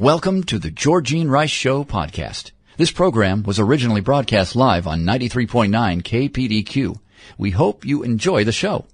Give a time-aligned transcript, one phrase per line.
[0.00, 2.50] Welcome to the Georgene Rice Show podcast.
[2.76, 5.70] This program was originally broadcast live on 93.9
[6.02, 6.98] KPDQ.
[7.38, 8.86] We hope you enjoy the show.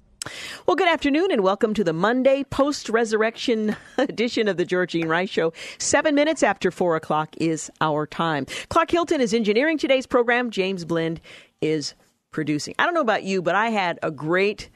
[0.67, 5.31] Well, good afternoon and welcome to the Monday post resurrection edition of the Georgene Rice
[5.31, 5.53] Show.
[5.79, 8.45] Seven minutes after four o'clock is our time.
[8.69, 10.51] Clark Hilton is engineering today's program.
[10.51, 11.19] James Blend
[11.61, 11.95] is
[12.29, 12.75] producing.
[12.77, 14.69] I don't know about you, but I had a great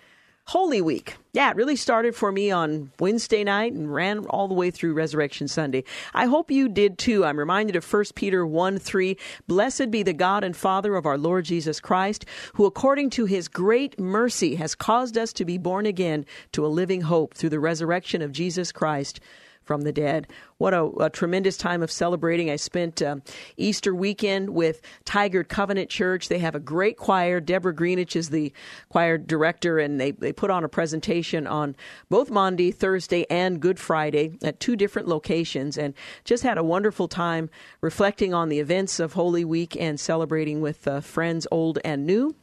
[0.45, 1.17] Holy Week.
[1.35, 4.93] Yeah, it really started for me on Wednesday night and ran all the way through
[4.93, 5.83] Resurrection Sunday.
[6.13, 7.25] I hope you did too.
[7.25, 9.17] I'm reminded of 1 Peter 1 3.
[9.45, 13.49] Blessed be the God and Father of our Lord Jesus Christ, who according to his
[13.49, 17.59] great mercy has caused us to be born again to a living hope through the
[17.59, 19.19] resurrection of Jesus Christ
[19.65, 20.27] from the dead.
[20.57, 22.49] What a, a tremendous time of celebrating.
[22.49, 23.17] I spent uh,
[23.57, 26.29] Easter weekend with Tigard Covenant Church.
[26.29, 27.41] They have a great choir.
[27.41, 28.53] Deborah Greenwich is the
[28.89, 31.75] choir director, and they, they put on a presentation on
[32.09, 35.93] both Monday, Thursday, and Good Friday at two different locations, and
[36.23, 37.49] just had a wonderful time
[37.81, 42.35] reflecting on the events of Holy Week and celebrating with uh, friends old and new.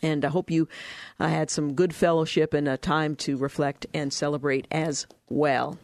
[0.00, 0.68] And I hope you
[1.18, 5.76] uh, had some good fellowship and a time to reflect and celebrate as well.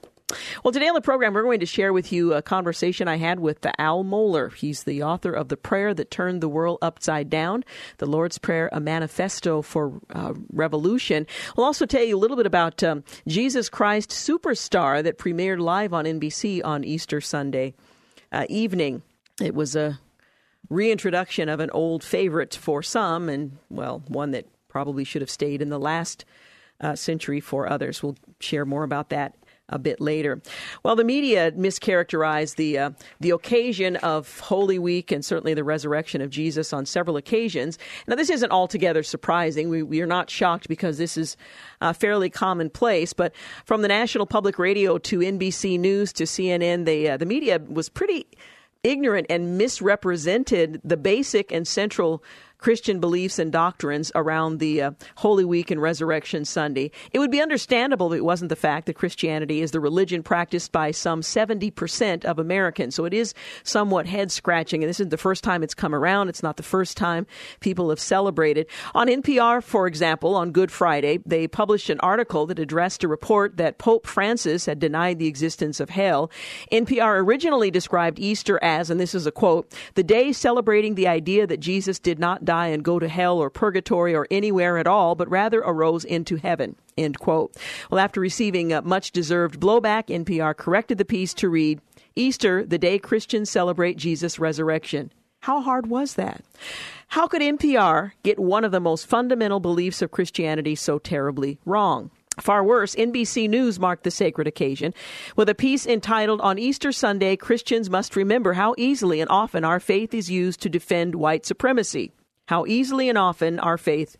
[0.62, 3.40] Well, today on the program, we're going to share with you a conversation I had
[3.40, 4.52] with Al Mohler.
[4.54, 7.64] He's the author of The Prayer That Turned the World Upside Down,
[7.98, 11.26] The Lord's Prayer, a manifesto for uh, revolution.
[11.56, 15.92] We'll also tell you a little bit about um, Jesus Christ Superstar that premiered live
[15.92, 17.74] on NBC on Easter Sunday
[18.32, 19.02] uh, evening.
[19.40, 19.98] It was a
[20.68, 25.62] reintroduction of an old favorite for some, and, well, one that probably should have stayed
[25.62, 26.24] in the last
[26.80, 28.02] uh, century for others.
[28.02, 29.34] We'll share more about that
[29.68, 30.40] a bit later.
[30.82, 36.20] Well, the media mischaracterized the uh, the occasion of Holy Week and certainly the resurrection
[36.20, 37.78] of Jesus on several occasions.
[38.06, 39.68] Now, this isn't altogether surprising.
[39.68, 41.36] We, we are not shocked because this is
[41.80, 43.12] uh, fairly commonplace.
[43.12, 47.58] But from the National Public Radio to NBC News to CNN, the uh, the media
[47.58, 48.26] was pretty
[48.82, 52.22] ignorant and misrepresented the basic and central
[52.64, 56.90] Christian beliefs and doctrines around the uh, Holy Week and Resurrection Sunday.
[57.12, 60.72] It would be understandable if it wasn't the fact that Christianity is the religion practiced
[60.72, 62.94] by some 70% of Americans.
[62.94, 66.30] So it is somewhat head scratching, and this isn't the first time it's come around.
[66.30, 67.26] It's not the first time
[67.60, 68.66] people have celebrated.
[68.94, 73.58] On NPR, for example, on Good Friday, they published an article that addressed a report
[73.58, 76.30] that Pope Francis had denied the existence of hell.
[76.72, 81.46] NPR originally described Easter as, and this is a quote, the day celebrating the idea
[81.46, 84.86] that Jesus did not die die and go to hell or purgatory or anywhere at
[84.86, 86.76] all, but rather arose into heaven.
[86.96, 87.56] End quote.
[87.90, 91.80] Well, after receiving uh, much deserved blowback, NPR corrected the piece to read
[92.16, 95.12] Easter, the day Christians celebrate Jesus' resurrection.
[95.40, 96.42] How hard was that?
[97.08, 102.10] How could NPR get one of the most fundamental beliefs of Christianity so terribly wrong?
[102.40, 104.94] Far worse, NBC News marked the sacred occasion
[105.36, 109.80] with a piece entitled On Easter Sunday, Christians Must Remember How Easily and Often Our
[109.80, 112.12] Faith is Used to Defend White Supremacy
[112.46, 114.16] how easily and often our faith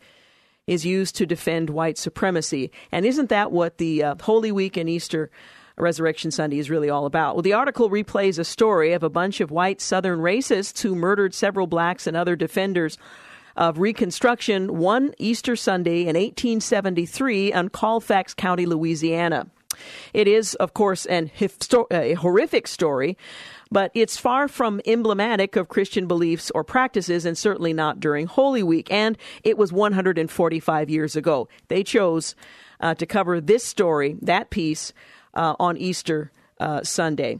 [0.67, 2.71] is used to defend white supremacy.
[2.91, 5.29] And isn't that what the uh, Holy Week and Easter
[5.77, 7.35] Resurrection Sunday is really all about?
[7.35, 11.33] Well, the article replays a story of a bunch of white Southern racists who murdered
[11.33, 12.97] several blacks and other defenders
[13.55, 19.47] of Reconstruction one Easter Sunday in 1873 in Colfax County, Louisiana.
[20.13, 21.31] It is, of course, an
[21.91, 23.17] a horrific story
[23.75, 28.63] but it's far from emblematic of Christian beliefs or practices, and certainly not during Holy
[28.63, 28.89] Week.
[28.89, 31.49] And it was 145 years ago.
[31.67, 32.35] They chose
[32.79, 34.93] uh, to cover this story, that piece,
[35.33, 37.39] uh, on Easter uh, Sunday.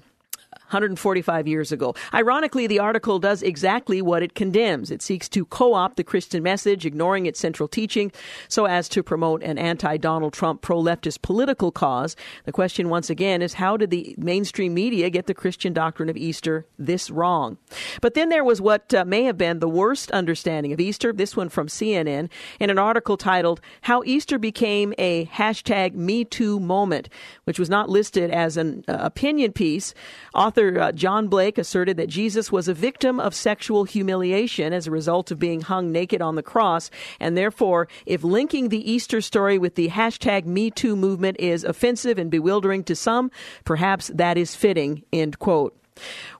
[0.75, 1.95] 145 years ago.
[2.13, 4.91] Ironically, the article does exactly what it condemns.
[4.91, 8.11] It seeks to co opt the Christian message, ignoring its central teaching,
[8.49, 12.17] so as to promote an anti Donald Trump pro leftist political cause.
[12.43, 16.17] The question, once again, is how did the mainstream media get the Christian doctrine of
[16.17, 17.57] Easter this wrong?
[18.01, 21.37] But then there was what uh, may have been the worst understanding of Easter, this
[21.37, 22.29] one from CNN,
[22.59, 27.07] in an article titled, How Easter Became a Hashtag Me Too Moment,
[27.45, 29.93] which was not listed as an uh, opinion piece.
[30.33, 34.87] Author Author uh, John Blake asserted that Jesus was a victim of sexual humiliation as
[34.87, 36.89] a result of being hung naked on the cross,
[37.19, 42.31] and therefore, if linking the Easter story with the hashtag MeToo movement is offensive and
[42.31, 43.29] bewildering to some,
[43.63, 45.03] perhaps that is fitting.
[45.13, 45.75] End quote.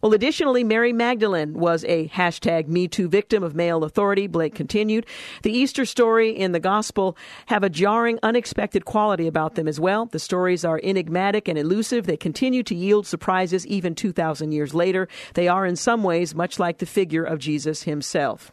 [0.02, 5.06] Well, additionally, Mary Magdalene was a hashtag MeToo victim of male authority, Blake continued.
[5.44, 7.18] The Easter story in the gospel
[7.48, 10.06] have a jarring, unexpected quality about them as well.
[10.06, 12.06] The stories are enigmatic and elusive.
[12.06, 15.08] They continue to yield surprises even 2,000 years later.
[15.34, 18.52] They are in some ways much like the figure of Jesus himself.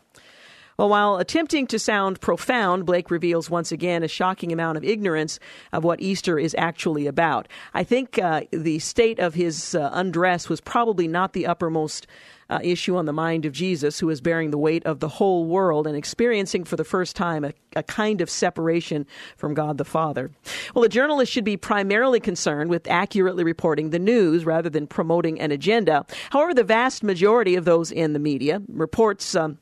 [0.78, 5.38] Well, while attempting to sound profound, Blake reveals once again a shocking amount of ignorance
[5.72, 7.46] of what Easter is actually about.
[7.74, 12.06] I think uh, the state of his uh, undress was probably not the uppermost.
[12.50, 15.46] Uh, issue on the mind of Jesus, who is bearing the weight of the whole
[15.46, 19.06] world and experiencing for the first time a, a, kind of separation
[19.38, 20.30] from God the Father.
[20.74, 25.40] Well, a journalist should be primarily concerned with accurately reporting the news rather than promoting
[25.40, 26.04] an agenda.
[26.28, 29.34] However, the vast majority of those in the media reports.
[29.34, 29.56] Um,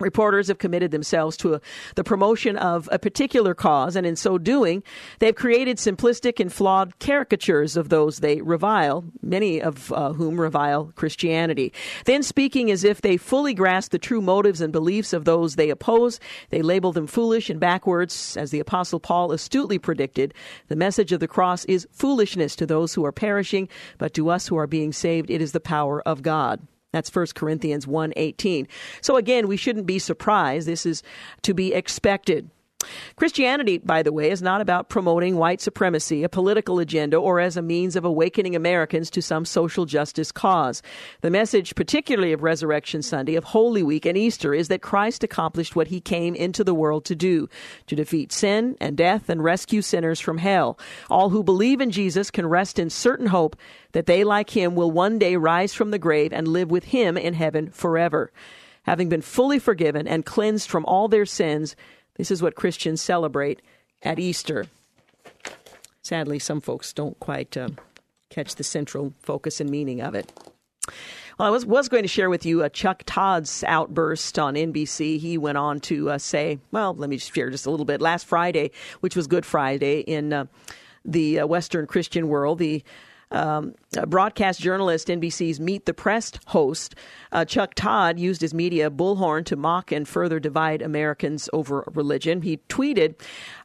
[0.00, 1.60] Reporters have committed themselves to a,
[1.94, 4.82] the promotion of a particular cause, and in so doing,
[5.18, 10.92] they've created simplistic and flawed caricatures of those they revile, many of uh, whom revile
[10.96, 11.72] Christianity.
[12.06, 15.70] Then, speaking as if they fully grasp the true motives and beliefs of those they
[15.70, 16.18] oppose,
[16.48, 18.36] they label them foolish and backwards.
[18.36, 20.34] As the Apostle Paul astutely predicted,
[20.68, 23.68] the message of the cross is foolishness to those who are perishing,
[23.98, 26.60] but to us who are being saved, it is the power of God.
[26.92, 28.66] That's 1 Corinthians 1:18.
[29.00, 30.66] So again, we shouldn't be surprised.
[30.66, 31.02] This is
[31.42, 32.50] to be expected.
[33.16, 37.56] Christianity, by the way, is not about promoting white supremacy, a political agenda, or as
[37.56, 40.82] a means of awakening Americans to some social justice cause.
[41.20, 45.76] The message, particularly of Resurrection Sunday, of Holy Week, and Easter, is that Christ accomplished
[45.76, 47.48] what he came into the world to do
[47.86, 50.78] to defeat sin and death and rescue sinners from hell.
[51.08, 53.56] All who believe in Jesus can rest in certain hope
[53.92, 57.16] that they, like him, will one day rise from the grave and live with him
[57.16, 58.32] in heaven forever.
[58.84, 61.76] Having been fully forgiven and cleansed from all their sins,
[62.20, 63.62] this is what Christians celebrate
[64.02, 64.66] at Easter.
[66.02, 67.70] Sadly, some folks don't quite uh,
[68.28, 70.30] catch the central focus and meaning of it.
[71.38, 75.18] Well, I was, was going to share with you a Chuck Todd's outburst on NBC.
[75.18, 78.02] He went on to uh, say, well, let me just share just a little bit.
[78.02, 80.44] Last Friday, which was Good Friday in uh,
[81.06, 82.84] the uh, Western Christian world, the
[83.30, 83.74] um,
[84.06, 86.94] broadcast journalist, NBC's Meet the Press host,
[87.32, 92.42] uh, Chuck Todd, used his media bullhorn to mock and further divide Americans over religion.
[92.42, 93.14] He tweeted,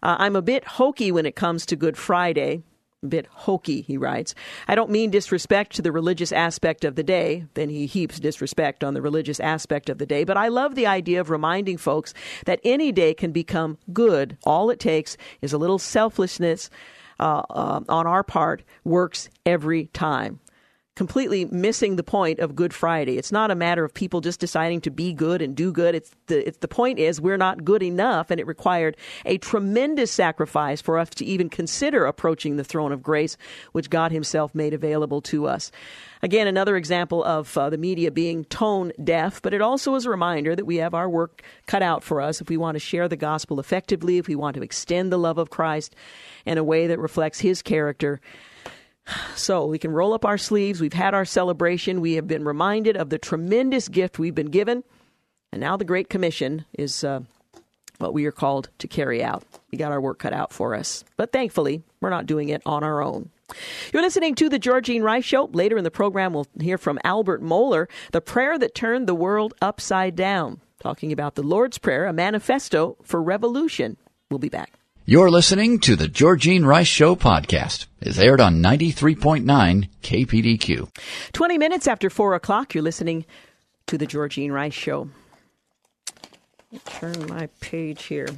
[0.03, 2.63] uh, I'm a bit hokey when it comes to Good Friday.
[3.03, 4.33] A bit hokey, he writes.
[4.67, 7.45] I don't mean disrespect to the religious aspect of the day.
[7.53, 10.23] Then he heaps disrespect on the religious aspect of the day.
[10.23, 12.13] But I love the idea of reminding folks
[12.45, 14.37] that any day can become good.
[14.43, 16.69] All it takes is a little selflessness
[17.19, 20.39] uh, uh, on our part works every time
[20.95, 23.17] completely missing the point of Good Friday.
[23.17, 25.93] It's not a matter of people just deciding to be good and do good.
[25.93, 28.95] It's the it's the point is we're not good enough, and it required
[29.25, 33.35] a tremendous sacrifice for us to even consider approaching the throne of grace,
[33.73, 35.69] which God Himself made available to us.
[36.21, 40.09] Again, another example of uh, the media being tone deaf, but it also is a
[40.09, 43.09] reminder that we have our work cut out for us if we want to share
[43.09, 45.93] the gospel effectively, if we want to extend the love of Christ
[46.45, 48.21] in a way that reflects His character.
[49.35, 50.81] So we can roll up our sleeves.
[50.81, 52.01] We've had our celebration.
[52.01, 54.83] We have been reminded of the tremendous gift we've been given.
[55.51, 57.21] And now the Great Commission is uh,
[57.97, 59.43] what we are called to carry out.
[59.71, 61.03] We got our work cut out for us.
[61.17, 63.29] But thankfully, we're not doing it on our own.
[63.93, 65.49] You're listening to the Georgene Rice Show.
[65.53, 69.53] Later in the program, we'll hear from Albert Mohler, the prayer that turned the world
[69.61, 73.97] upside down, talking about the Lord's Prayer, a manifesto for revolution.
[74.31, 74.73] We'll be back.
[75.07, 77.85] You're listening to the Georgene Rice Show podcast.
[78.01, 80.89] It's aired on 93.9 KPDQ.
[81.31, 83.23] 20 minutes after 4 o'clock, you're listening
[83.85, 85.11] to the Georgene Rice Show.
[86.85, 88.29] Turn my page here.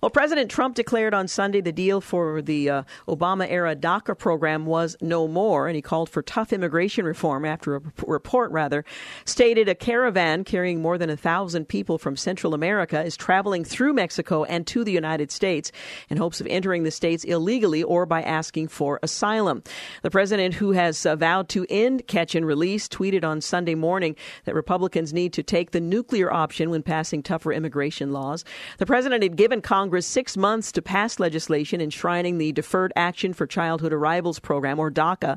[0.00, 4.64] Well, President Trump declared on Sunday the deal for the uh, Obama era DACA program
[4.64, 8.82] was no more, and he called for tough immigration reform after a report, rather,
[9.26, 13.92] stated a caravan carrying more than a thousand people from Central America is traveling through
[13.92, 15.70] Mexico and to the United States
[16.08, 19.62] in hopes of entering the states illegally or by asking for asylum.
[20.00, 24.16] The president, who has uh, vowed to end catch and release, tweeted on Sunday morning
[24.46, 28.46] that Republicans need to take the nuclear option when passing tougher immigration laws.
[28.78, 33.32] The president had given Congress Congress six months to pass legislation enshrining the Deferred Action
[33.32, 35.36] for Childhood Arrivals program, or DACA,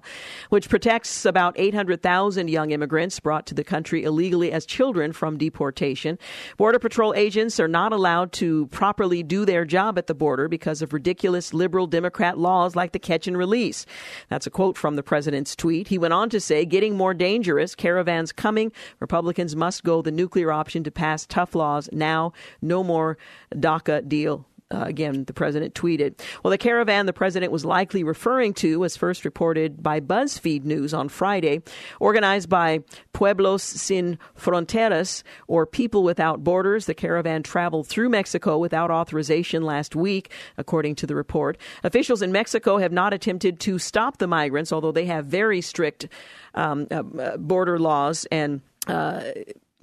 [0.50, 6.20] which protects about 800,000 young immigrants brought to the country illegally as children from deportation.
[6.56, 10.84] Border Patrol agents are not allowed to properly do their job at the border because
[10.84, 13.88] of ridiculous liberal Democrat laws like the catch and release.
[14.30, 15.88] That's a quote from the president's tweet.
[15.88, 20.52] He went on to say, getting more dangerous, caravans coming, Republicans must go the nuclear
[20.52, 23.18] option to pass tough laws now, no more
[23.52, 24.43] DACA deal.
[24.74, 26.20] Uh, again, the president tweeted.
[26.44, 30.94] Well, the caravan the president was likely referring to was first reported by BuzzFeed News
[30.94, 31.62] on Friday,
[32.00, 32.80] organized by
[33.14, 36.88] Pueblos Sin Fronteras, or People Without Borders.
[36.88, 41.58] The caravan traveled through Mexico without authorization last week, according to the report.
[41.84, 46.08] Officials in Mexico have not attempted to stop the migrants, although they have very strict
[46.56, 49.24] um, uh, uh border laws and uh,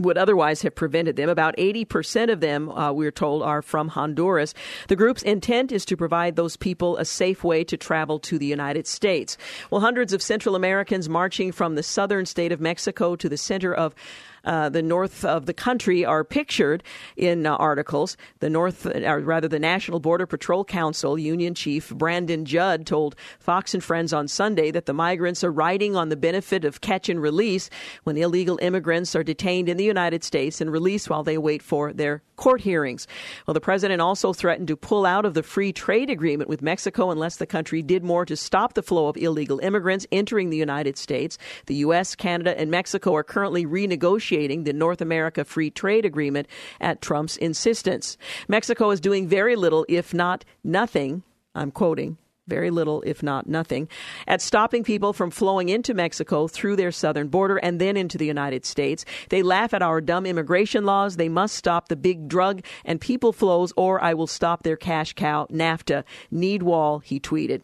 [0.01, 1.29] would otherwise have prevented them.
[1.29, 4.55] About 80% of them, uh, we're told, are from Honduras.
[4.89, 8.47] The group's intent is to provide those people a safe way to travel to the
[8.47, 9.37] United States.
[9.71, 13.75] Well, hundreds of Central Americans marching from the southern state of Mexico to the center
[13.75, 13.95] of
[14.45, 16.83] uh, the north of the country are pictured
[17.17, 18.17] in uh, articles.
[18.41, 23.75] The North, or rather, the National Border Patrol Council Union Chief Brandon Judd told Fox
[23.75, 27.21] and Friends on Sunday that the migrants are riding on the benefit of catch and
[27.21, 27.71] release
[28.05, 31.93] when illegal immigrants are detained in the United States and released while they wait for
[31.93, 33.07] their court hearings.
[33.47, 37.11] Well, the president also threatened to pull out of the free trade agreement with Mexico
[37.11, 40.97] unless the country did more to stop the flow of illegal immigrants entering the United
[40.97, 41.37] States.
[41.67, 46.47] The U.S., Canada, and Mexico are currently renegotiating negotiating the North America Free Trade Agreement
[46.81, 48.17] at Trump's insistence.
[48.49, 51.23] Mexico is doing very little, if not nothing,
[51.55, 53.89] I'm quoting, very little, if not nothing,
[54.29, 58.27] at stopping people from flowing into Mexico through their southern border and then into the
[58.27, 59.05] United States.
[59.31, 61.17] They laugh at our dumb immigration laws.
[61.17, 65.15] They must stop the big drug and people flows, or I will stop their cash
[65.15, 66.05] cow, NAFTA.
[66.31, 67.63] Need wall, he tweeted.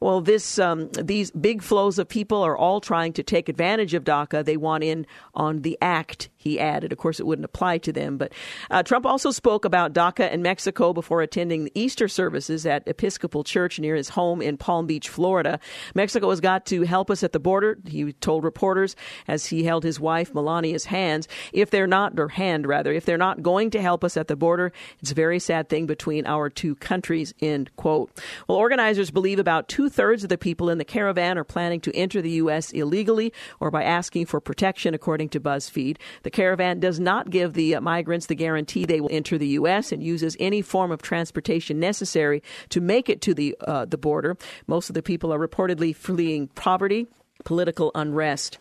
[0.00, 4.04] Well, this um, these big flows of people are all trying to take advantage of
[4.04, 4.44] DACA.
[4.44, 6.28] They want in on the act.
[6.36, 6.92] He added.
[6.92, 8.16] Of course, it wouldn't apply to them.
[8.16, 8.32] But
[8.70, 13.42] uh, Trump also spoke about DACA and Mexico before attending the Easter services at Episcopal
[13.42, 15.58] Church near his home in Palm Beach, Florida.
[15.94, 17.78] Mexico has got to help us at the border.
[17.86, 18.94] He told reporters
[19.26, 21.26] as he held his wife Melania's hands.
[21.52, 24.36] If they're not, or hand rather, if they're not going to help us at the
[24.36, 27.34] border, it's a very sad thing between our two countries.
[27.40, 28.10] End quote.
[28.46, 31.96] Well, organizers believe about two thirds of the people in the caravan are planning to
[31.96, 32.70] enter the U.S.
[32.70, 35.96] illegally or by asking for protection, according to BuzzFeed.
[36.22, 39.90] The caravan does not give the uh, migrants the guarantee they will enter the U.S.
[39.92, 44.36] and uses any form of transportation necessary to make it to the uh, the border.
[44.66, 47.06] Most of the people are reportedly fleeing poverty,
[47.44, 48.58] political unrest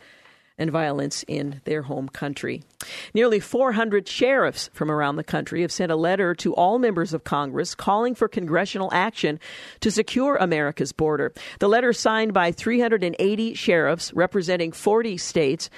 [0.57, 2.63] and violence in their home country.
[3.13, 7.23] Nearly 400 sheriffs from around the country have sent a letter to all members of
[7.23, 9.39] Congress calling for congressional action
[9.81, 11.33] to secure America's border.
[11.59, 15.69] The letter, signed by 380 sheriffs representing 40 states,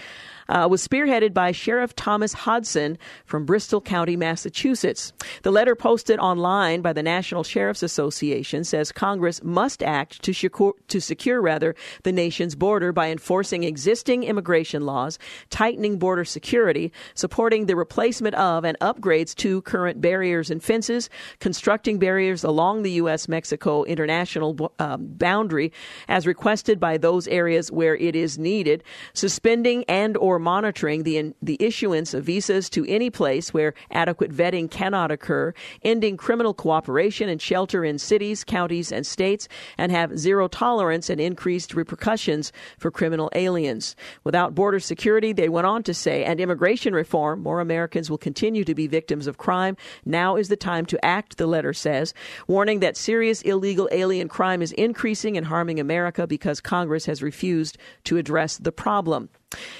[0.50, 5.14] uh, was spearheaded by Sheriff Thomas Hodgson from Bristol County, Massachusetts.
[5.44, 10.74] The letter posted online by the National Sheriff's Association says Congress must act to secure,
[10.88, 17.68] to secure rather the nation's border by enforcing existing immigration laws, tightening border security, supporting
[17.68, 23.28] the replacement of and upgrades to current barriers and fences, constructing barriers along the U.S.
[23.28, 25.72] Mexico international um, boundary
[26.08, 31.58] as requested by those areas where it is needed, suspending and or monitoring the, the
[31.60, 35.54] issuance of visas to any place where adequate vetting cannot occur,
[35.84, 41.20] ending criminal cooperation and shelter in cities, counties, and states, and have zero tolerance and
[41.22, 43.96] increased repercussions for criminal aliens.
[44.24, 48.64] Without border security, they went on to say, and immigration reform, more Americans will continue
[48.64, 49.76] to be victims of crime.
[50.06, 52.14] Now is the time to act, the letter says,
[52.48, 57.78] warning that serious illegal alien crime is increasing and harming America because Congress has refused
[58.06, 59.30] to address the problem.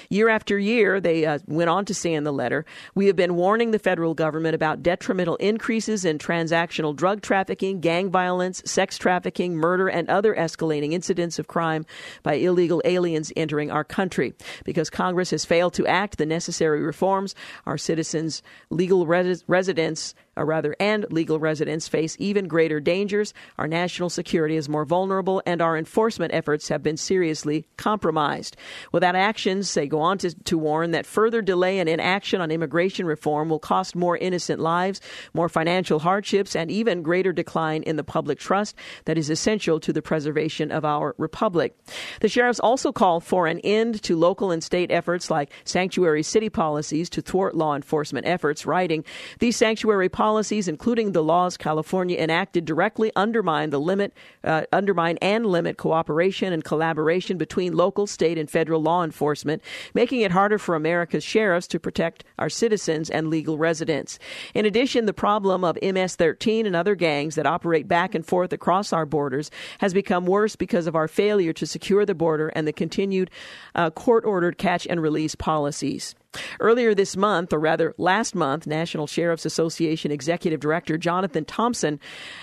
[0.08, 3.36] Year after year, they uh, went on to say in the letter, we have been
[3.36, 9.54] warning the federal government about detrimental increases in transactional drug trafficking, gang violence, sex trafficking,
[9.54, 11.86] murder, and other escalating incidents of crime
[12.22, 14.34] by illegal aliens entering our country.
[14.64, 17.34] Because Congress has failed to act the necessary reforms,
[17.64, 23.34] our citizens' legal res- residents or rather, and legal residents face even greater dangers.
[23.58, 28.56] Our national security is more vulnerable, and our enforcement efforts have been seriously compromised.
[28.90, 33.04] Without actions, they go on to, to warn that further delay and inaction on immigration
[33.04, 35.02] reform will cost more innocent lives,
[35.34, 39.92] more financial hardships, and even greater decline in the public trust that is essential to
[39.92, 41.76] the preservation of our republic.
[42.22, 46.48] The sheriffs also call for an end to local and state efforts like sanctuary city
[46.48, 49.04] policies to thwart law enforcement efforts, writing,
[49.38, 54.12] These sanctuary policies policies, including the laws California enacted, directly undermine the limit,
[54.44, 59.60] uh, undermine and limit cooperation and collaboration between local, state, and federal law enforcement,
[59.92, 64.20] making it harder for America's sheriffs to protect our citizens and legal residents.
[64.54, 68.92] In addition, the problem of MS-13 and other gangs that operate back and forth across
[68.92, 72.72] our borders has become worse because of our failure to secure the border and the
[72.72, 73.32] continued
[73.74, 76.14] uh, court-ordered catch and release policies.
[76.60, 81.98] Earlier this month, or rather last month, National Sheriff's Association Executive Director Jonathan Thompson,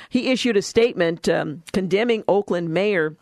[0.10, 3.16] he issued a statement um, condemning Oakland Mayor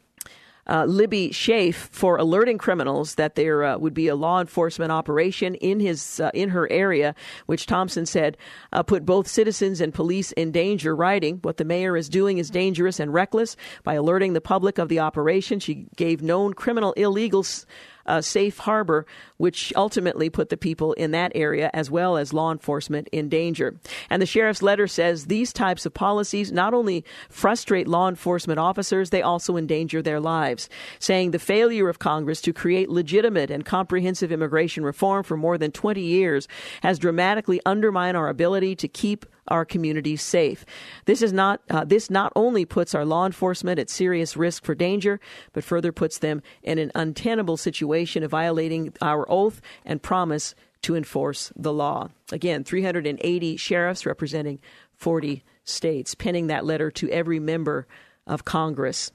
[0.68, 5.56] uh, Libby Schaaf for alerting criminals that there uh, would be a law enforcement operation
[5.56, 7.14] in his uh, in her area,
[7.46, 8.38] which Thompson said
[8.74, 10.96] uh, put both citizens and police in danger.
[10.96, 13.56] Writing, "What the mayor is doing is dangerous and reckless.
[13.84, 17.66] By alerting the public of the operation, she gave known criminal illegals."
[18.06, 19.06] Uh, safe harbor,
[19.38, 23.76] which ultimately put the people in that area as well as law enforcement in danger.
[24.10, 29.10] And the sheriff's letter says these types of policies not only frustrate law enforcement officers,
[29.10, 30.70] they also endanger their lives,
[31.00, 35.72] saying the failure of Congress to create legitimate and comprehensive immigration reform for more than
[35.72, 36.48] 20 years
[36.82, 40.66] has dramatically undermined our ability to keep our communities safe.
[41.06, 44.76] This is not uh, this not only puts our law enforcement at serious risk for
[44.76, 45.20] danger,
[45.54, 50.96] but further puts them in an untenable situation of violating our oath and promise to
[50.96, 52.10] enforce the law.
[52.32, 54.60] Again, 380 sheriffs representing
[54.98, 57.88] 40 states penning that letter to every member
[58.28, 59.12] of Congress.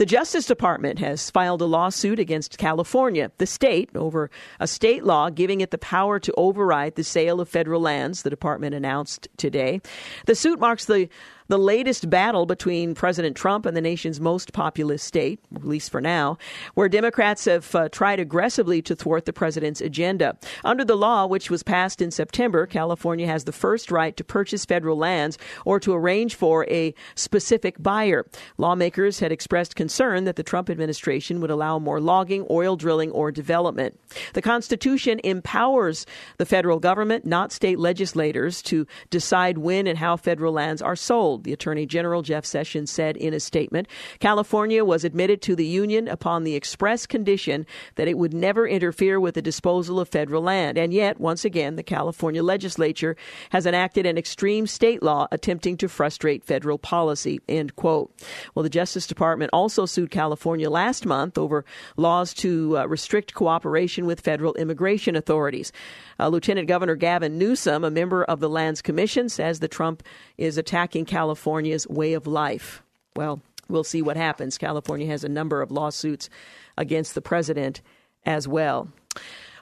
[0.00, 5.28] The Justice Department has filed a lawsuit against California, the state, over a state law
[5.28, 9.82] giving it the power to override the sale of federal lands, the department announced today.
[10.24, 11.10] The suit marks the
[11.50, 16.00] the latest battle between President Trump and the nation's most populous state, at least for
[16.00, 16.38] now,
[16.74, 20.38] where Democrats have uh, tried aggressively to thwart the president's agenda.
[20.64, 24.64] Under the law, which was passed in September, California has the first right to purchase
[24.64, 28.24] federal lands or to arrange for a specific buyer.
[28.56, 33.32] Lawmakers had expressed concern that the Trump administration would allow more logging, oil drilling, or
[33.32, 33.98] development.
[34.34, 36.06] The Constitution empowers
[36.38, 41.39] the federal government, not state legislators, to decide when and how federal lands are sold
[41.44, 43.88] the Attorney General Jeff Sessions said in a statement.
[44.18, 47.66] California was admitted to the Union upon the express condition
[47.96, 50.78] that it would never interfere with the disposal of federal land.
[50.78, 53.16] And yet, once again, the California legislature
[53.50, 57.40] has enacted an extreme state law attempting to frustrate federal policy.
[57.48, 58.12] End quote.
[58.54, 61.64] Well, the Justice Department also sued California last month over
[61.96, 65.72] laws to uh, restrict cooperation with federal immigration authorities.
[66.18, 70.02] Uh, Lieutenant Governor Gavin Newsom, a member of the Lands Commission, says that Trump
[70.36, 72.82] is attacking California's way of life.
[73.14, 74.58] Well, we'll see what happens.
[74.58, 76.28] California has a number of lawsuits
[76.76, 77.82] against the president
[78.26, 78.88] as well.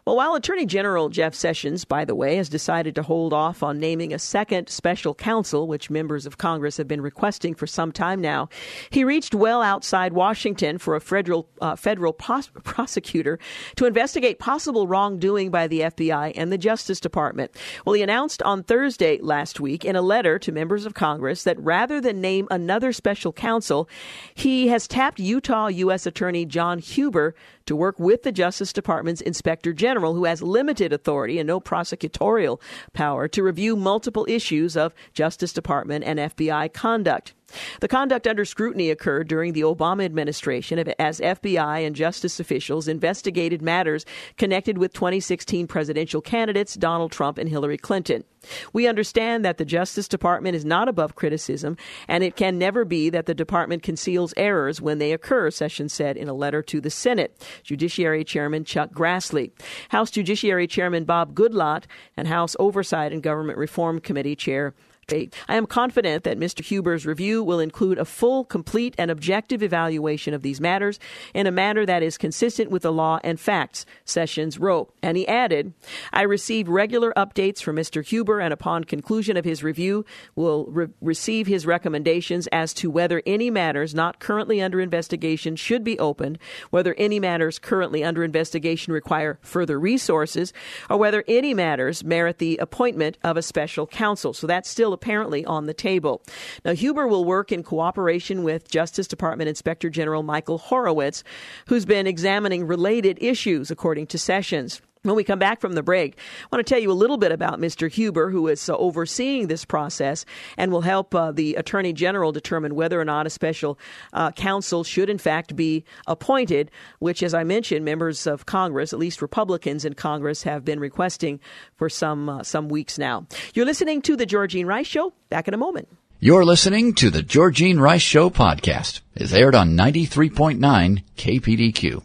[0.09, 3.79] Well, while Attorney General Jeff Sessions, by the way, has decided to hold off on
[3.79, 8.23] naming a second special counsel, which members of Congress have been requesting for some time
[8.23, 8.49] now,
[8.89, 13.39] he reached well outside Washington for a federal uh, federal prosecutor
[13.77, 17.55] to investigate possible wrongdoing by the FBI and the Justice Department.
[17.85, 21.61] Well, he announced on Thursday last week in a letter to members of Congress that
[21.61, 23.91] rather than name another special counsel,
[24.35, 26.07] he has tapped Utah U.S.
[26.07, 27.35] Attorney John Huber
[27.69, 32.61] to work with the Justice Department's Inspector General, who has limited authority and no prosecutorial
[32.95, 37.35] power to review multiple issues of Justice Department and FBI conduct.
[37.81, 43.63] The conduct under scrutiny occurred during the Obama administration as FBI and justice officials investigated
[43.63, 44.05] matters
[44.37, 48.25] connected with 2016 presidential candidates Donald Trump and Hillary Clinton.
[48.73, 53.11] We understand that the Justice Department is not above criticism, and it can never be
[53.11, 56.91] that the department conceals errors when they occur, Sessions said in a letter to the
[56.91, 57.41] Senate.
[57.63, 59.51] Judiciary Chairman Chuck Grassley,
[59.89, 61.85] House Judiciary Chairman Bob Goodlatte,
[62.17, 64.75] and House Oversight and Government Reform Committee Chair
[65.11, 66.63] I am confident that Mr.
[66.63, 71.01] Huber's review will include a full, complete, and objective evaluation of these matters
[71.33, 74.93] in a manner that is consistent with the law and facts, Sessions wrote.
[75.03, 75.73] And he added,
[76.13, 78.05] I receive regular updates from Mr.
[78.05, 80.05] Huber, and upon conclusion of his review,
[80.37, 85.85] will re- receive his recommendations as to whether any matters not currently under investigation should
[85.85, 90.53] be opened, whether any matters currently under investigation require further resources,
[90.91, 94.35] or whether any matters merit the appointment of a special counsel.
[94.35, 96.23] So that's still apparently on the table.
[96.65, 101.23] Now, Huber will work in cooperation with Justice Department Inspector General Michael Horowitz,
[101.69, 104.81] who's been examining related issues, according to Sessions.
[105.03, 107.33] When we come back from the break, I want to tell you a little bit
[107.33, 107.91] about Mr.
[107.91, 110.25] Huber, who is uh, overseeing this process
[110.57, 113.79] and will help uh, the Attorney General determine whether or not a special
[114.13, 118.99] uh, counsel should, in fact, be appointed, which, as I mentioned, members of Congress, at
[118.99, 121.41] least Republicans in Congress, have been requesting
[121.77, 123.27] for some, uh, some weeks now.
[123.55, 125.13] You're listening to The Georgene Rice Show.
[125.29, 125.89] Back in a moment.
[126.21, 129.03] You're listening to The Georgene Rice Show podcast.
[129.15, 132.03] is aired on 93.9 KPDQ.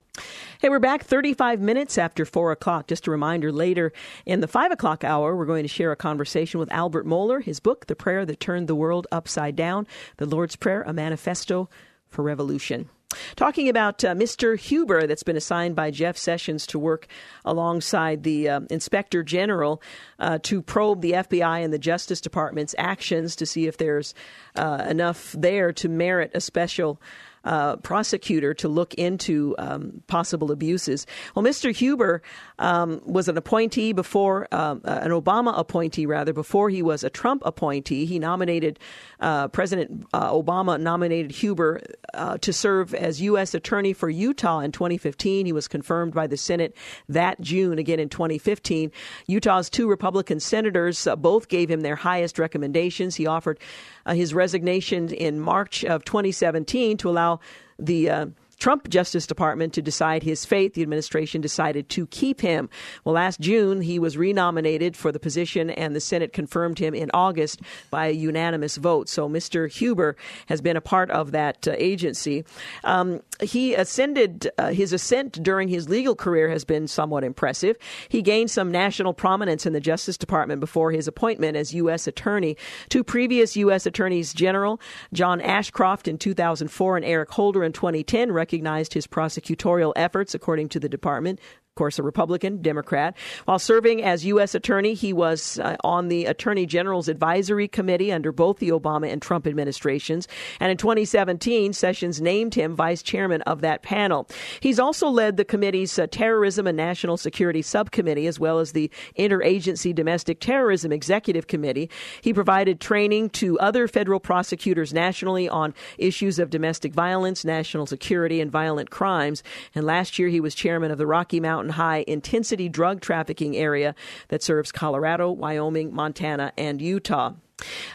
[0.63, 2.87] Hey, we're back 35 minutes after 4 o'clock.
[2.87, 3.91] Just a reminder later
[4.25, 7.59] in the 5 o'clock hour, we're going to share a conversation with Albert Mohler, his
[7.59, 11.69] book, The Prayer That Turned the World Upside Down, The Lord's Prayer, a Manifesto
[12.07, 12.87] for Revolution.
[13.35, 14.57] Talking about uh, Mr.
[14.57, 17.07] Huber, that's been assigned by Jeff Sessions to work
[17.43, 19.81] alongside the uh, Inspector General
[20.17, 24.15] uh, to probe the FBI and the Justice Department's actions to see if there's
[24.55, 27.01] uh, enough there to merit a special
[27.43, 31.05] uh, prosecutor to look into um, possible abuses.
[31.35, 31.75] Well, Mr.
[31.75, 32.21] Huber
[32.59, 37.09] um, was an appointee before, um, uh, an Obama appointee rather, before he was a
[37.09, 38.05] Trump appointee.
[38.05, 38.79] He nominated,
[39.19, 41.81] uh, President uh, Obama nominated Huber
[42.13, 43.53] uh, to serve as U.S.
[43.53, 45.45] Attorney for Utah in 2015.
[45.45, 46.75] He was confirmed by the Senate
[47.09, 48.91] that June, again in 2015.
[49.27, 53.15] Utah's two Republican senators uh, both gave him their highest recommendations.
[53.15, 53.59] He offered
[54.07, 57.32] his resignation in March of 2017 to allow
[57.79, 58.25] the uh,
[58.57, 60.73] Trump Justice Department to decide his fate.
[60.73, 62.69] The administration decided to keep him.
[63.03, 67.11] Well, last June, he was renominated for the position, and the Senate confirmed him in
[67.13, 69.09] August by a unanimous vote.
[69.09, 69.69] So Mr.
[69.69, 70.15] Huber
[70.47, 72.45] has been a part of that uh, agency.
[72.83, 77.77] Um, he ascended, uh, his ascent during his legal career has been somewhat impressive.
[78.09, 82.07] He gained some national prominence in the Justice Department before his appointment as U.S.
[82.07, 82.57] Attorney.
[82.89, 83.85] Two previous U.S.
[83.85, 84.79] Attorneys General,
[85.11, 90.77] John Ashcroft in 2004 and Eric Holder in 2010, recognized his prosecutorial efforts, according to
[90.77, 91.39] the department
[91.73, 93.17] of course, a Republican, Democrat.
[93.45, 94.53] While serving as U.S.
[94.53, 99.19] Attorney, he was uh, on the Attorney General's Advisory Committee under both the Obama and
[99.19, 100.27] Trump administrations.
[100.59, 104.29] And in 2017, Sessions named him vice chairman of that panel.
[104.59, 108.91] He's also led the committee's uh, Terrorism and National Security Subcommittee, as well as the
[109.17, 111.89] Interagency Domestic Terrorism Executive Committee.
[112.21, 118.39] He provided training to other federal prosecutors nationally on issues of domestic violence, national security,
[118.39, 119.41] and violent crimes.
[119.73, 123.55] And last year, he was chairman of the Rocky Mountain mountain high intensity drug trafficking
[123.55, 123.95] area
[124.27, 127.33] that serves Colorado, Wyoming, Montana, and Utah.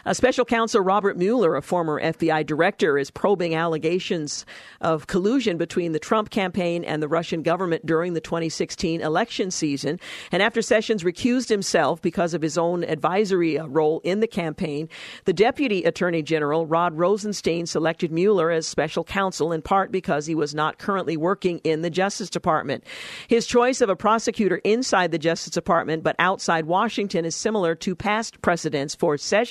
[0.05, 4.45] A special counsel Robert Mueller, a former FBI director, is probing allegations
[4.79, 9.99] of collusion between the Trump campaign and the Russian government during the 2016 election season.
[10.31, 14.87] And after Sessions recused himself because of his own advisory uh, role in the campaign,
[15.25, 20.35] the Deputy Attorney General, Rod Rosenstein, selected Mueller as special counsel in part because he
[20.35, 22.83] was not currently working in the Justice Department.
[23.27, 27.95] His choice of a prosecutor inside the Justice Department but outside Washington is similar to
[27.95, 29.48] past precedents for Sessions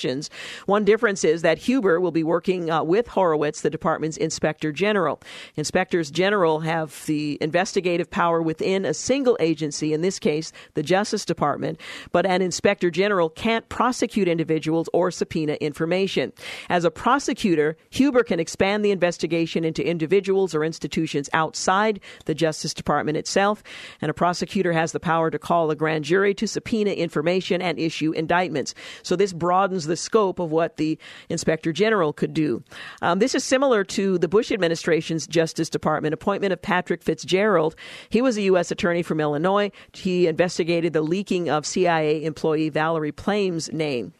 [0.65, 5.21] One difference is that Huber will be working uh, with Horowitz, the department's inspector general.
[5.55, 11.25] Inspectors general have the investigative power within a single agency, in this case, the Justice
[11.25, 11.79] Department,
[12.11, 16.31] but an inspector general can't prosecute individuals or subpoena information.
[16.69, 22.73] As a prosecutor, Huber can expand the investigation into individuals or institutions outside the Justice
[22.73, 23.63] Department itself,
[24.01, 27.79] and a prosecutor has the power to call a grand jury to subpoena information and
[27.79, 28.73] issue indictments.
[29.03, 30.97] So this broadens the scope of what the
[31.27, 32.63] inspector general could do.
[33.01, 37.75] Um, this is similar to the Bush administration's Justice Department appointment of Patrick Fitzgerald.
[38.09, 38.71] He was a U.S.
[38.71, 39.71] attorney from Illinois.
[39.93, 44.13] He investigated the leaking of CIA employee Valerie Plame's name.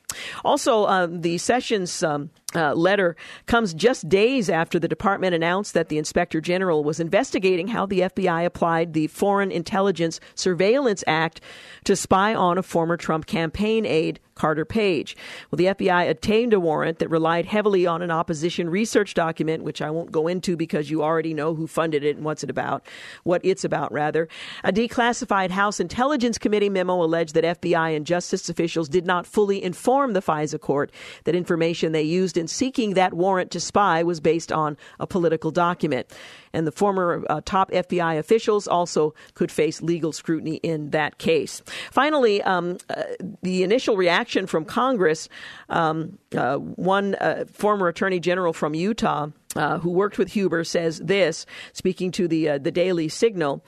[0.44, 5.90] Also, um, the Sessions um, uh, letter comes just days after the department announced that
[5.90, 11.42] the inspector general was investigating how the FBI applied the Foreign Intelligence Surveillance Act
[11.84, 15.18] to spy on a former Trump campaign aide, Carter Page.
[15.52, 19.82] Well, the FBI obtained a warrant that relied heavily on an opposition research document, which
[19.82, 22.86] I won't go into because you already know who funded it and what's it about,
[23.24, 24.30] what it's about, rather.
[24.64, 29.62] A declassified House Intelligence Committee memo alleged that FBI and justice officials did not fully
[29.62, 30.90] inform the FISA court
[31.26, 35.52] that information they used in seeking that warrant to spy was based on a political
[35.52, 36.12] document.
[36.54, 41.62] And the former uh, top FBI officials also could face legal scrutiny in that case.
[41.92, 43.04] Finally, um, uh,
[43.44, 45.30] the initial reaction from Congress
[45.70, 51.00] um, uh, one uh, former attorney general from Utah uh, who worked with Huber says
[51.00, 53.64] this, speaking to the, uh, the Daily Signal.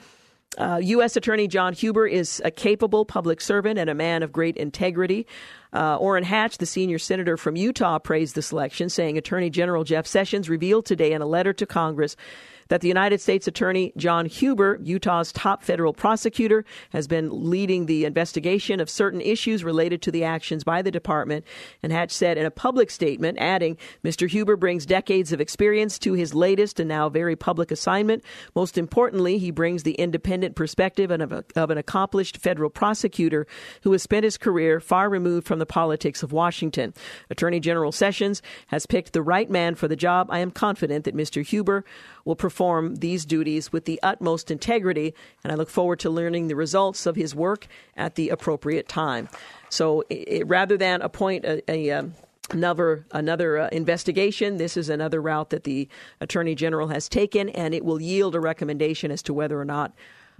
[0.60, 1.16] U.S.
[1.16, 5.26] Attorney John Huber is a capable public servant and a man of great integrity.
[5.74, 10.06] Uh, Orrin Hatch, the senior senator from Utah, praised the selection, saying Attorney General Jeff
[10.06, 12.16] Sessions revealed today in a letter to Congress
[12.72, 18.06] that the United States Attorney John Huber, Utah's top federal prosecutor, has been leading the
[18.06, 21.44] investigation of certain issues related to the actions by the department.
[21.84, 24.26] And Hatch said in a public statement, adding, Mr.
[24.30, 28.24] Huber brings decades of experience to his latest and now very public assignment.
[28.56, 33.48] Most importantly, he brings the independent perspective of, a, of an accomplished federal prosecutor
[33.84, 36.94] who has spent his career far removed from the politics of Washington.
[37.30, 40.28] Attorney General Sessions has picked the right man for the job.
[40.30, 41.46] I am confident that Mr.
[41.46, 41.84] Huber
[42.26, 46.56] will perform these duties with the utmost integrity, and I look forward to learning the
[46.56, 49.30] results of his work at the appropriate time.
[49.70, 52.14] So, it, rather than appoint a, a um,
[52.54, 54.58] another another uh, investigation.
[54.58, 55.88] This is another route that the
[56.20, 59.94] attorney general has taken, and it will yield a recommendation as to whether or not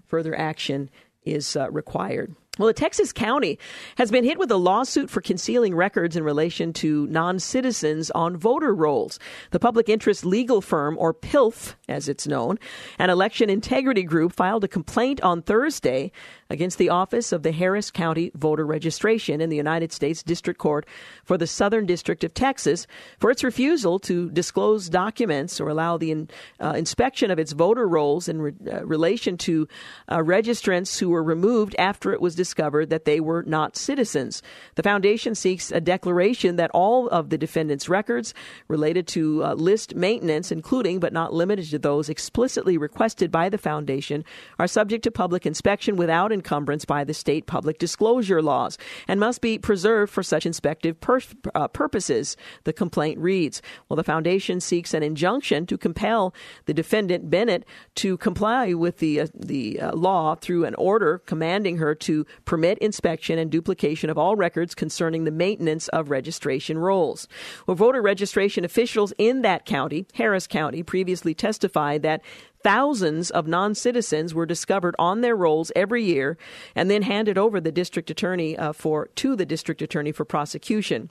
[0.08, 0.90] further action
[1.24, 2.36] is uh, required.
[2.62, 3.58] Well, a Texas county
[3.98, 8.38] has been hit with a lawsuit for concealing records in relation to non citizens on
[8.38, 9.18] voter rolls.
[9.50, 12.60] The public interest legal firm, or PILF as it's known,
[13.00, 16.12] an election integrity group, filed a complaint on Thursday
[16.52, 20.86] against the Office of the Harris County Voter Registration in the United States District Court
[21.24, 22.86] for the Southern District of Texas
[23.20, 27.88] for its refusal to disclose documents or allow the in, uh, inspection of its voter
[27.88, 29.68] rolls in re- uh, relation to
[30.10, 34.44] uh, registrants who were removed after it was discovered that they were not citizens.
[34.76, 38.34] The foundation seeks a declaration that all of the defendants' records
[38.68, 43.58] related to uh, list maintenance, including but not limited to those explicitly requested by the
[43.58, 44.26] foundation,
[44.60, 48.78] are subject to public inspection without encumbrance by the state public disclosure laws
[49.08, 51.22] and must be preserved for such inspective per-
[51.54, 53.62] uh, purposes, the complaint reads.
[53.88, 56.34] Well, the foundation seeks an injunction to compel
[56.66, 61.78] the defendant Bennett to comply with the uh, the uh, law through an order commanding
[61.78, 67.28] her to permit inspection and duplication of all records concerning the maintenance of registration rolls.
[67.68, 72.22] Well, voter registration officials in that county, Harris County, previously testified that
[72.64, 76.38] Thousands of non citizens were discovered on their rolls every year
[76.76, 81.10] and then handed over the district attorney uh, for to the district attorney for prosecution.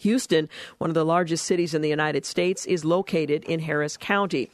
[0.00, 4.50] Houston, one of the largest cities in the United States, is located in Harris County.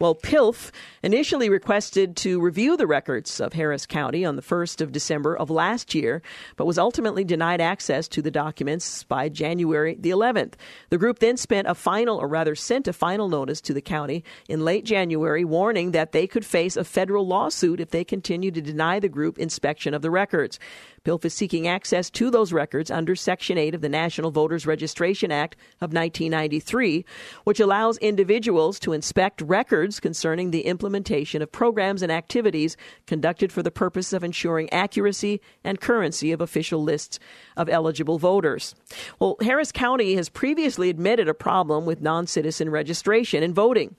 [0.00, 0.72] Well, PILF
[1.02, 5.50] initially requested to review the records of Harris County on the 1st of December of
[5.50, 6.22] last year,
[6.56, 10.54] but was ultimately denied access to the documents by January the 11th.
[10.90, 14.24] The group then spent a final, or rather sent a final notice to the county
[14.48, 18.60] in late January, warning that they could face a federal lawsuit if they continued to
[18.60, 20.58] deny the group inspection of the records.
[21.04, 25.32] PILF is seeking access to those records under Section 8 of the National Voters Registration
[25.32, 27.04] Act of 1993,
[27.44, 33.62] which allows individuals to inspect records concerning the implementation of programs and activities conducted for
[33.62, 37.18] the purpose of ensuring accuracy and currency of official lists
[37.56, 38.74] of eligible voters.
[39.18, 43.96] Well, Harris County has previously admitted a problem with non citizen registration and voting.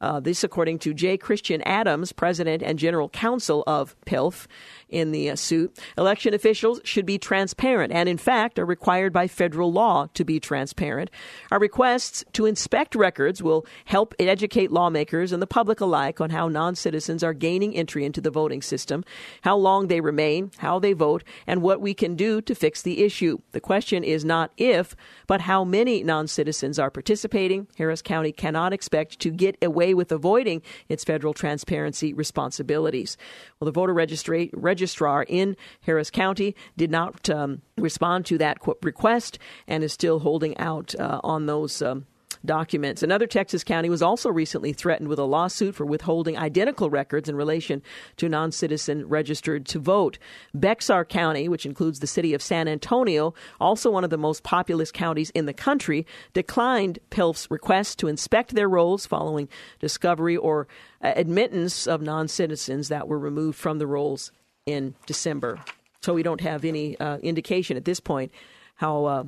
[0.00, 1.16] Uh, this, according to J.
[1.16, 4.46] Christian Adams, president and general counsel of PILF
[4.88, 5.78] in the uh, suit.
[5.96, 10.40] Election officials should be transparent and, in fact, are required by federal law to be
[10.40, 11.10] transparent.
[11.50, 16.48] Our requests to inspect records will help educate lawmakers and the public alike on how
[16.48, 19.04] non citizens are gaining entry into the voting system,
[19.42, 23.02] how long they remain, how they vote, and what we can do to fix the
[23.04, 23.38] issue.
[23.52, 24.94] The question is not if,
[25.26, 27.66] but how many non citizens are participating.
[27.76, 33.16] Harris County cannot expect to get away with avoiding its federal transparency responsibilities.
[33.60, 39.36] Well, the voter registra- registrar in Harris County did not um, respond to that request
[39.66, 41.82] and is still holding out uh, on those.
[41.82, 42.06] Um,
[42.44, 43.02] documents.
[43.02, 47.34] Another Texas county was also recently threatened with a lawsuit for withholding identical records in
[47.34, 47.82] relation
[48.16, 50.18] to non citizen registered to vote.
[50.54, 54.92] Bexar County, which includes the city of San Antonio, also one of the most populous
[54.92, 59.48] counties in the country, declined PILF's request to inspect their rolls following
[59.80, 60.68] discovery or
[61.02, 64.30] uh, admittance of non citizens that were removed from the rolls
[64.68, 65.58] in December.
[66.00, 68.32] So we don't have any uh, indication at this point
[68.76, 69.24] how uh,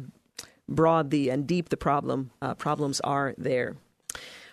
[0.69, 3.77] broad the and deep the problem uh, problems are there.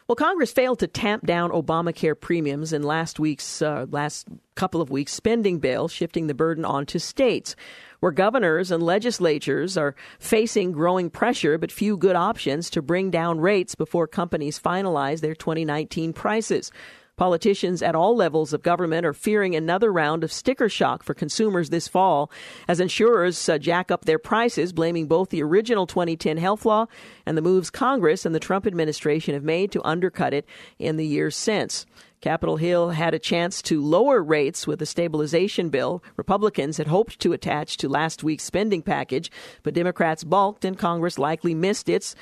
[0.08, 4.90] Well, Congress failed to tamp down Obamacare premiums in last week's uh, last couple of
[4.90, 7.58] weeks spending bill, shifting the burden onto states,
[8.00, 13.42] where governors and legislatures are facing growing pressure but few good options to bring down
[13.42, 16.72] rates before companies finalize their 2019 prices.
[17.18, 21.72] Politicians at all levels of government are fearing another round of sticker shock for consumers
[21.72, 22.30] this fall
[22.68, 26.86] as insurers uh, jack up their prices, blaming both the original 2010 health law
[27.26, 30.46] and the moves Congress and the Trump administration have made to undercut it
[30.78, 31.88] in the years since.
[32.22, 37.20] Capitol Hill had a chance to lower rates with a stabilization bill Republicans had hoped
[37.20, 39.32] to attach to last week's spending package,
[39.64, 42.16] but Democrats balked and Congress likely missed its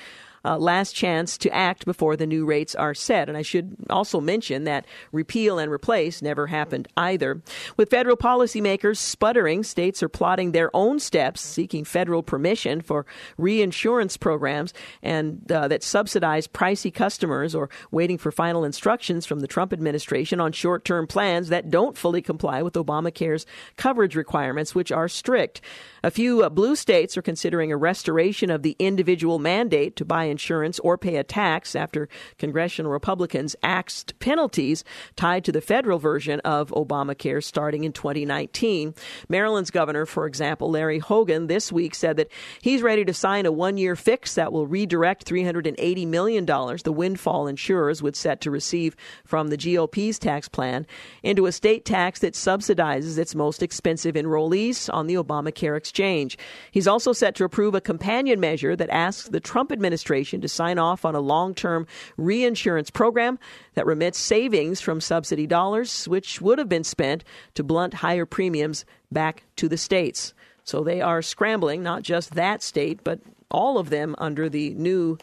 [0.45, 3.27] uh, last chance to act before the new rates are set.
[3.27, 7.41] And I should also mention that repeal and replace never happened either.
[7.77, 13.05] With federal policymakers sputtering, states are plotting their own steps, seeking federal permission for
[13.37, 19.47] reinsurance programs and uh, that subsidize pricey customers or waiting for final instructions from the
[19.47, 23.45] Trump administration on short-term plans that don't fully comply with Obamacare's
[23.77, 25.61] coverage requirements, which are strict.
[26.05, 30.25] A few uh, blue states are considering a restoration of the individual mandate to buy
[30.25, 34.83] insurance or pay a tax after congressional Republicans axed penalties
[35.15, 38.93] tied to the federal version of Obamacare starting in 2019.
[39.29, 42.29] Maryland's governor, for example, Larry Hogan, this week said that
[42.61, 47.47] he's ready to sign a one year fix that will redirect $380 million the windfall
[47.47, 50.85] insurers would set to receive from the GOP's tax plan
[51.23, 56.37] into a state tax that subsidizes its most expensive enrollees on the Obamacare exchange exchange.
[56.71, 60.77] He's also set to approve a companion measure that asks the Trump administration to sign
[60.77, 63.39] off on a long term reinsurance program
[63.75, 68.83] that remits savings from subsidy dollars, which would have been spent to blunt higher premiums
[69.09, 70.33] back to the states.
[70.65, 75.17] So they are scrambling, not just that state, but all of them under the new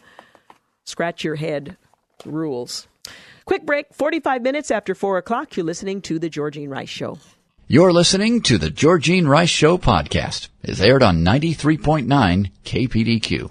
[0.85, 1.77] scratch your head
[2.25, 2.87] rules.
[3.45, 5.55] Quick break, 45 minutes after 4 o'clock.
[5.55, 7.19] You're listening to The Georgene Rice Show.
[7.65, 10.49] You're listening to the Georgene Rice Show podcast.
[10.63, 13.49] It's aired on 93.9 KPDQ.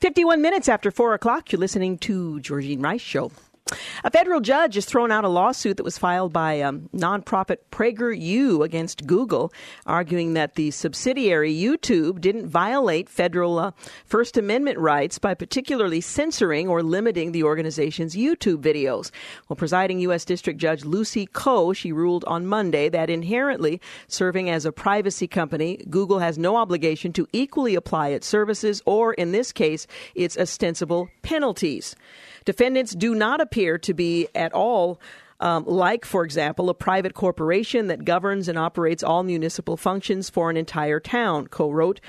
[0.00, 3.32] 51 minutes after 4 o'clock, you're listening to Georgene Rice Show.
[4.04, 8.64] A federal judge has thrown out a lawsuit that was filed by um, nonprofit PragerU
[8.64, 9.52] against Google,
[9.86, 13.70] arguing that the subsidiary YouTube didn't violate federal uh,
[14.04, 19.10] First Amendment rights by particularly censoring or limiting the organization's YouTube videos.
[19.48, 20.24] Well, presiding U.S.
[20.24, 25.78] District Judge Lucy Koh, she ruled on Monday that inherently serving as a privacy company,
[25.88, 31.08] Google has no obligation to equally apply its services or, in this case, its ostensible
[31.22, 31.94] penalties.
[32.44, 35.00] Defendants do not appear to be at all
[35.42, 40.50] um, like, for example, a private corporation that governs and operates all municipal functions for
[40.50, 42.00] an entire town, Koh wrote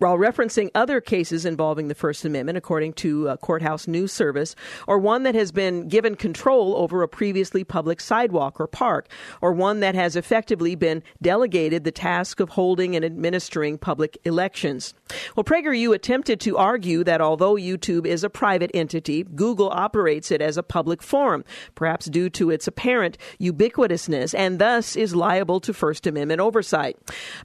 [0.00, 4.98] while referencing other cases involving the First Amendment, according to a Courthouse News Service, or
[4.98, 9.08] one that has been given control over a previously public sidewalk or park,
[9.42, 14.94] or one that has effectively been delegated the task of holding and administering public elections.
[15.36, 20.40] Well, PragerU attempted to argue that although YouTube is a private entity, Google operates it
[20.40, 25.74] as a public forum, perhaps due to its apparent ubiquitousness, and thus is liable to
[25.74, 26.96] First Amendment oversight.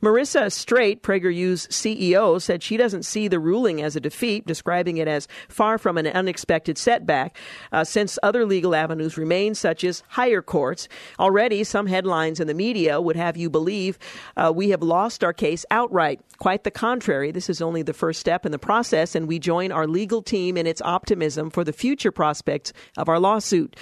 [0.01, 5.07] Marissa Streit, PragerU's CEO, said she doesn't see the ruling as a defeat, describing it
[5.07, 7.35] as far from an unexpected setback,
[7.71, 10.87] uh, since other legal avenues remain, such as higher courts.
[11.19, 13.97] Already, some headlines in the media would have you believe
[14.37, 16.21] uh, we have lost our case outright.
[16.37, 17.31] Quite the contrary.
[17.31, 20.57] This is only the first step in the process, and we join our legal team
[20.57, 23.75] in its optimism for the future prospects of our lawsuit,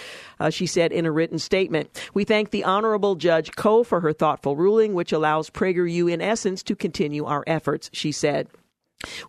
[0.44, 1.90] uh, she said in a written statement.
[2.14, 6.62] We thank the Honorable Judge Koh for her thoughtful ruling, which allows PragerU, in essence,
[6.64, 8.50] to continue our efforts, she said.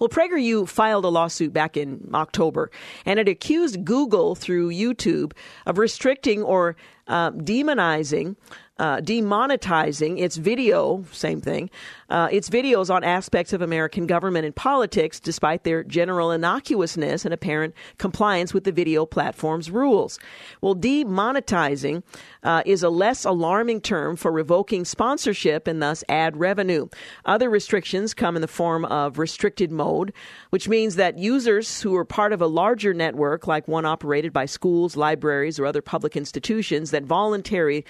[0.01, 2.71] Well, PragerU filed a lawsuit back in October,
[3.07, 5.33] and it accused Google through YouTube
[5.67, 8.37] of restricting or uh, demonizing
[8.79, 11.71] uh, demonetizing its video, same thing,
[12.11, 17.33] uh, its videos on aspects of American government and politics, despite their general innocuousness and
[17.33, 20.19] apparent compliance with the video platform's rules.
[20.61, 22.03] Well, demonetizing
[22.43, 26.89] uh, is a less alarming term for revoking sponsorship and thus ad revenue.
[27.25, 30.13] Other restrictions come in the form of restricted mode,
[30.51, 34.47] which means that users who are part of a larger network, like one operated by
[34.47, 37.85] schools, libraries, or other public institutions, that voluntarily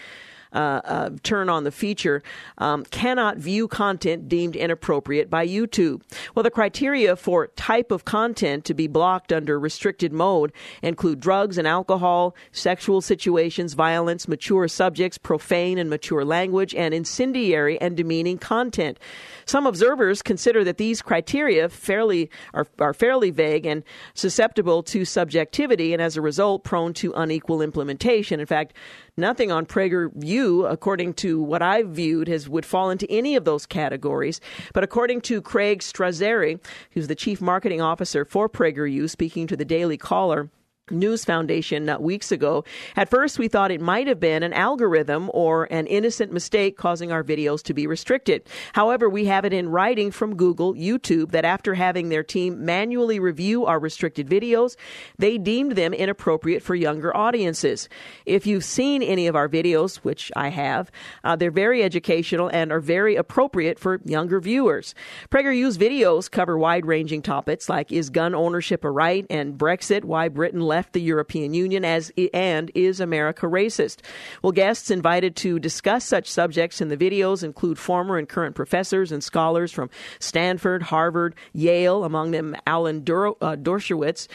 [0.54, 2.22] uh, uh, turn on the feature
[2.58, 6.02] um, cannot view content deemed inappropriate by YouTube.
[6.34, 11.58] Well, the criteria for type of content to be blocked under restricted mode include drugs
[11.58, 18.38] and alcohol, sexual situations, violence, mature subjects, profane and mature language, and incendiary and demeaning
[18.38, 18.98] content.
[19.46, 23.82] Some observers consider that these criteria fairly are, are fairly vague and
[24.14, 28.40] susceptible to subjectivity, and as a result, prone to unequal implementation.
[28.40, 28.74] In fact,
[29.16, 33.64] Nothing on PragerU, according to what I've viewed, has would fall into any of those
[33.64, 34.40] categories.
[34.72, 36.59] But according to Craig Strazzeri,
[36.90, 40.50] who's the chief marketing officer for PragerU, speaking to the Daily Caller,
[40.90, 42.62] News Foundation uh, weeks ago.
[42.94, 47.11] At first, we thought it might have been an algorithm or an innocent mistake causing
[47.11, 48.47] our videos to be restricted.
[48.75, 53.18] However, we have it in writing from Google, YouTube, that after having their team manually
[53.18, 54.77] review our restricted videos,
[55.16, 57.88] they deemed them inappropriate for younger audiences.
[58.27, 60.90] If you've seen any of our videos, which I have,
[61.25, 64.94] uh, they're very educational and are very appropriate for younger viewers.
[65.31, 70.29] PragerU's videos cover wide ranging topics like is gun ownership a right and Brexit, why
[70.29, 73.98] Britain left the European Union as and is America racist?
[74.42, 79.12] Well, guests invited to discuss such subjects in the videos include former and current professors
[79.12, 84.26] and scholars from Stanford, Harvard, Yale, among them Alan Dur- uh, Dershowitz.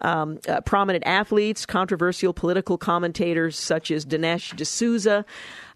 [0.00, 5.24] Um, uh, prominent athletes, controversial political commentators such as Dinesh D'Souza,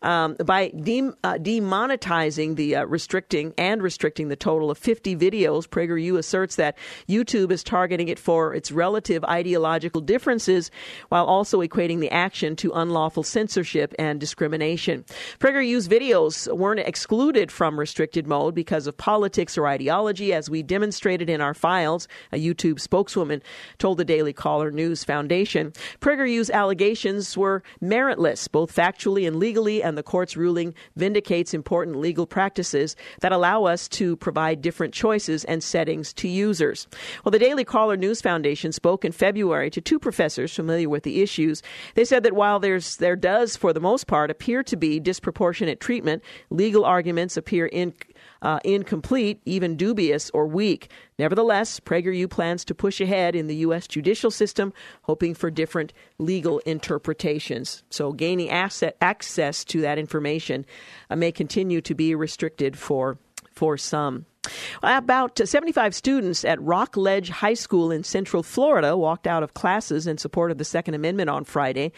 [0.03, 5.67] um, by de- uh, demonetizing the uh, restricting and restricting the total of 50 videos.
[5.67, 6.77] PragerU asserts that
[7.09, 10.71] YouTube is targeting it for its relative ideological differences
[11.09, 15.05] while also equating the action to unlawful censorship and discrimination.
[15.39, 21.29] PragerU's videos weren't excluded from restricted mode because of politics or ideology, as we demonstrated
[21.29, 23.43] in our files, a YouTube spokeswoman
[23.79, 25.73] told the Daily Caller News Foundation.
[26.01, 32.27] PragerU's allegations were meritless, both factually and legally, and the court's ruling vindicates important legal
[32.27, 36.89] practices that allow us to provide different choices and settings to users.
[37.25, 41.23] Well, the Daily Caller News Foundation spoke in February to two professors familiar with the
[41.23, 41.63] issues.
[41.95, 45.81] They said that while there's there does for the most part appear to be disproportionate
[45.81, 47.95] treatment, legal arguments appear in
[48.47, 50.89] uh, incomplete, even dubious, or weak.
[51.19, 53.89] Nevertheless, PragerU plans to push ahead in the U.S.
[53.89, 54.73] judicial system,
[55.03, 57.83] hoping for different legal interpretations.
[57.91, 60.65] So, gaining asset, access to that information
[61.11, 63.19] uh, may continue to be restricted for
[63.57, 64.27] for some.
[64.83, 70.19] About 75 students at Rockledge High School in Central Florida walked out of classes in
[70.19, 71.93] support of the Second Amendment on Friday.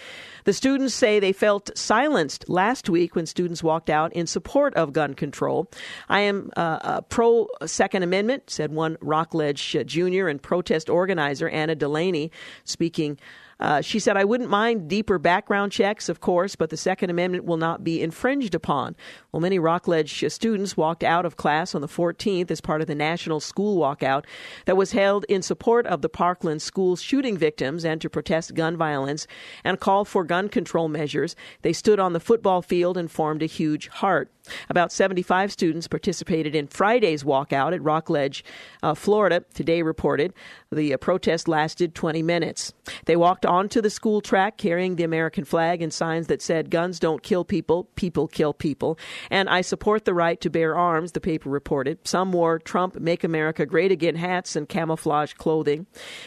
[0.45, 4.93] The students say they felt silenced last week when students walked out in support of
[4.93, 5.71] gun control.
[6.09, 12.31] I am uh, pro Second Amendment, said one Rockledge junior and protest organizer, Anna Delaney,
[12.65, 13.19] speaking
[13.61, 17.45] uh, she said, I wouldn't mind deeper background checks, of course, but the Second Amendment
[17.45, 18.95] will not be infringed upon.
[19.33, 22.95] Well, many Rockledge students walked out of class on the 14th as part of the
[22.95, 24.25] national school walkout
[24.67, 28.77] that was held in support of the Parkland school shooting victims and to protest gun
[28.77, 29.27] violence
[29.65, 31.35] and call for gun control measures.
[31.63, 34.31] They stood on the football field and formed a huge heart.
[34.69, 38.45] About 75 students participated in Friday's walkout at Rockledge,
[38.83, 40.33] uh, Florida, today reported.
[40.71, 42.73] The uh, protest lasted 20 minutes.
[43.07, 46.99] They walked onto the school track carrying the American flag and signs that said, Guns
[46.99, 48.99] don't kill people, people kill people.
[49.31, 52.07] And I support the right to bear arms, the paper reported.
[52.07, 55.87] Some wore Trump Make America Great Again hats and camouflage clothing.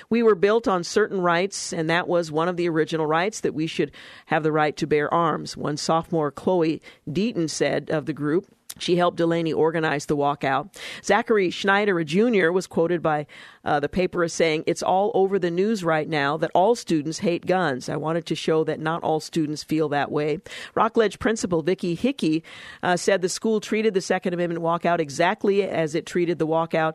[0.10, 3.54] We were built on certain rights, and that was one of the original rights that
[3.54, 3.92] we should
[4.28, 5.56] have the right to bear arms.
[5.56, 8.48] One sophomore, Chloe Deaton, said of the group.
[8.80, 10.76] She helped Delaney organize the walkout.
[11.04, 13.28] Zachary Schneider, a junior, was quoted by
[13.66, 17.20] uh, the paper as saying, It's all over the news right now that all students
[17.20, 17.90] hate guns.
[17.90, 20.40] I wanted to show that not all students feel that way.
[20.74, 22.44] Rockledge principal Vicki Hickey
[22.82, 26.94] uh, said the school treated the Second Amendment walkout exactly as it treated the walkout.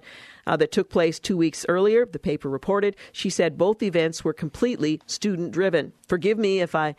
[0.49, 2.95] Uh, that took place two weeks earlier, the paper reported.
[3.11, 5.93] She said both events were completely student driven.
[6.07, 6.95] Forgive me if I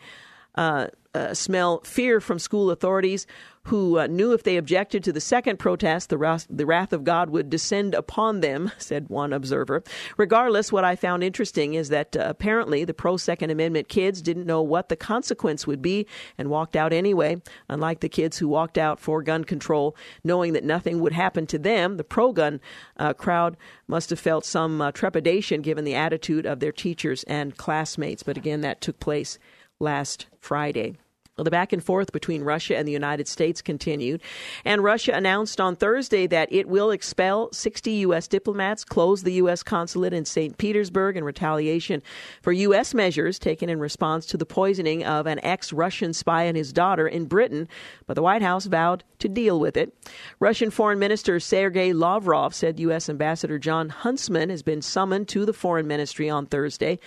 [0.54, 3.26] uh, uh, smell fear from school authorities
[3.68, 7.04] who uh, knew if they objected to the second protest, the wrath, the wrath of
[7.04, 9.82] God would descend upon them, said one observer.
[10.16, 14.46] Regardless, what I found interesting is that uh, apparently the pro Second Amendment kids didn't
[14.46, 16.06] know what the consequence would be
[16.38, 17.42] and walked out anyway.
[17.68, 19.94] Unlike the kids who walked out for gun control,
[20.24, 22.60] knowing that nothing would happen to them, the pro gun
[22.96, 23.56] uh, crowd
[23.86, 28.22] must have felt some uh, trepidation given the attitude of their teachers and classmates.
[28.22, 29.38] But again, that took place
[29.78, 30.96] last Friday.
[31.38, 34.20] The back and forth between Russia and the United States continued,
[34.64, 38.26] and Russia announced on Thursday that it will expel 60 U.S.
[38.26, 39.62] diplomats, close the U.S.
[39.62, 40.58] consulate in St.
[40.58, 42.02] Petersburg in retaliation
[42.42, 42.92] for U.S.
[42.92, 47.06] measures taken in response to the poisoning of an ex Russian spy and his daughter
[47.06, 47.68] in Britain,
[48.06, 49.94] but the White House vowed to deal with it.
[50.40, 53.08] Russian Foreign Minister Sergei Lavrov said U.S.
[53.08, 56.98] Ambassador Jon Huntsman has been summoned to the Foreign Ministry on Thursday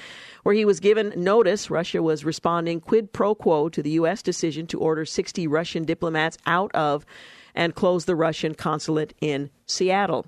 [0.43, 4.21] where he was given notice Russia was responding quid pro quo to the U.S.
[4.21, 7.05] decision to order 60 Russian diplomats out of
[7.53, 10.25] and close the Russian consulate in Seattle.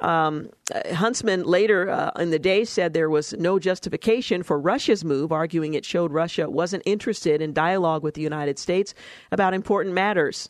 [0.00, 0.48] Um,
[0.92, 5.74] Huntsman later uh, in the day said there was no justification for Russia's move, arguing
[5.74, 8.94] it showed Russia wasn't interested in dialogue with the United States
[9.30, 10.48] about important matters.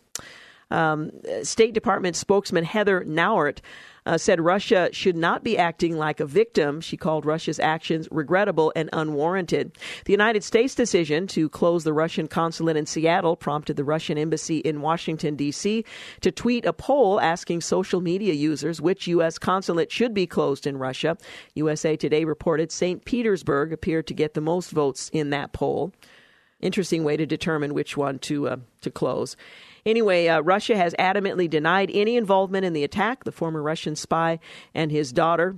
[0.70, 1.10] Um,
[1.42, 3.60] State Department spokesman Heather Nauert
[4.06, 6.80] uh, said Russia should not be acting like a victim.
[6.80, 9.76] She called Russia's actions regrettable and unwarranted.
[10.04, 14.58] The United States decision to close the Russian consulate in Seattle prompted the Russian embassy
[14.58, 15.84] in Washington, D.C.
[16.20, 19.38] to tweet a poll asking social media users which U.S.
[19.38, 21.16] consulate should be closed in Russia.
[21.54, 23.04] USA Today reported St.
[23.04, 25.92] Petersburg appeared to get the most votes in that poll.
[26.60, 29.36] Interesting way to determine which one to uh, to close.
[29.86, 33.24] Anyway, uh, Russia has adamantly denied any involvement in the attack.
[33.24, 34.38] The former Russian spy
[34.74, 35.56] and his daughter,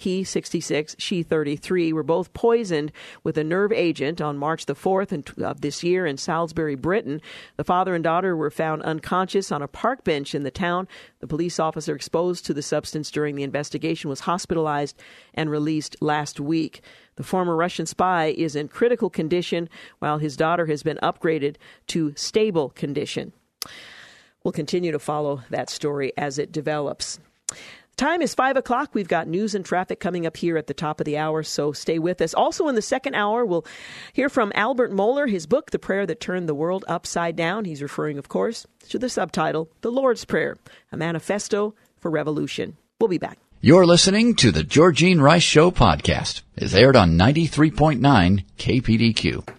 [0.00, 2.92] he 66, she 33, were both poisoned
[3.24, 7.20] with a nerve agent on March the 4th of this year in Salisbury, Britain.
[7.56, 10.86] The father and daughter were found unconscious on a park bench in the town.
[11.18, 14.96] The police officer exposed to the substance during the investigation was hospitalized
[15.34, 16.80] and released last week.
[17.16, 21.56] The former Russian spy is in critical condition, while his daughter has been upgraded
[21.88, 23.32] to stable condition.
[24.44, 27.18] We'll continue to follow that story as it develops.
[27.98, 28.90] Time is 5 o'clock.
[28.94, 31.72] We've got news and traffic coming up here at the top of the hour, so
[31.72, 32.32] stay with us.
[32.32, 33.66] Also, in the second hour, we'll
[34.12, 37.64] hear from Albert Mohler, his book, The Prayer That Turned the World Upside Down.
[37.64, 40.56] He's referring, of course, to the subtitle, The Lord's Prayer,
[40.92, 42.76] a manifesto for revolution.
[43.00, 43.38] We'll be back.
[43.60, 46.42] You're listening to the Georgene Rice Show podcast.
[46.56, 49.57] It's aired on 93.9 KPDQ.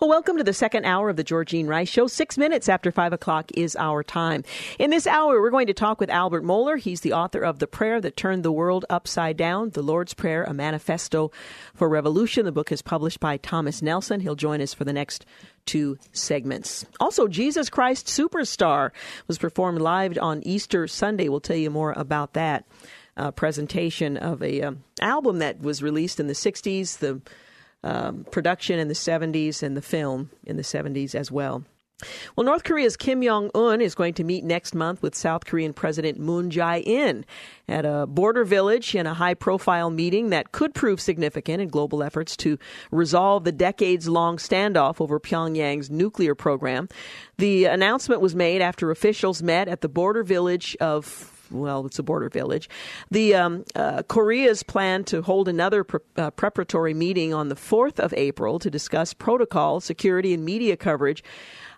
[0.00, 2.06] Well, welcome to the second hour of the Georgene Rice Show.
[2.06, 4.44] Six minutes after five o'clock is our time.
[4.78, 6.78] In this hour, we're going to talk with Albert Mohler.
[6.78, 10.44] He's the author of The Prayer That Turned the World Upside Down, The Lord's Prayer,
[10.44, 11.32] a manifesto
[11.74, 12.44] for revolution.
[12.44, 14.20] The book is published by Thomas Nelson.
[14.20, 15.26] He'll join us for the next
[15.66, 16.86] two segments.
[17.00, 18.92] Also, Jesus Christ Superstar
[19.26, 21.28] was performed live on Easter Sunday.
[21.28, 22.64] We'll tell you more about that.
[23.16, 26.98] Uh, presentation of a um, album that was released in the 60s.
[26.98, 27.20] The
[27.84, 31.64] um, production in the 70s and the film in the 70s as well.
[32.36, 35.72] Well, North Korea's Kim Jong un is going to meet next month with South Korean
[35.72, 37.24] President Moon Jae in
[37.66, 42.04] at a border village in a high profile meeting that could prove significant in global
[42.04, 42.56] efforts to
[42.92, 46.88] resolve the decades long standoff over Pyongyang's nuclear program.
[47.38, 52.02] The announcement was made after officials met at the border village of well, it's a
[52.02, 52.68] border village.
[53.10, 57.98] The um, uh, Korea's plan to hold another pre- uh, preparatory meeting on the 4th
[57.98, 61.22] of April to discuss protocol, security, and media coverage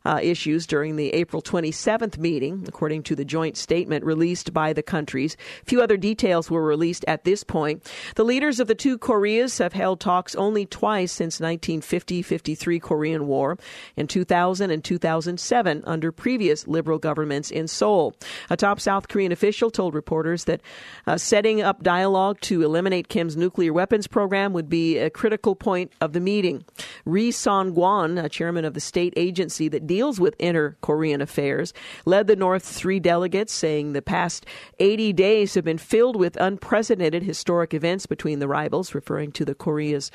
[0.05, 4.83] uh, issues during the April 27th meeting, according to the joint statement released by the
[4.83, 5.37] countries.
[5.65, 7.91] Few other details were released at this point.
[8.17, 13.59] The leaders of the two Koreas have held talks only twice since 1950-53 Korean War,
[13.97, 18.15] in 2000 and 2007 under previous liberal governments in Seoul.
[18.49, 20.61] A top South Korean official told reporters that
[21.07, 25.93] uh, setting up dialogue to eliminate Kim's nuclear weapons program would be a critical point
[26.01, 26.65] of the meeting.
[27.05, 31.75] Ri Son-gwon, chairman of the state agency that deals with inter Korean affairs,
[32.07, 34.47] led the North's three delegates, saying the past
[34.79, 39.53] 80 days have been filled with unprecedented historic events between the rivals, referring to the
[39.53, 40.13] Korea's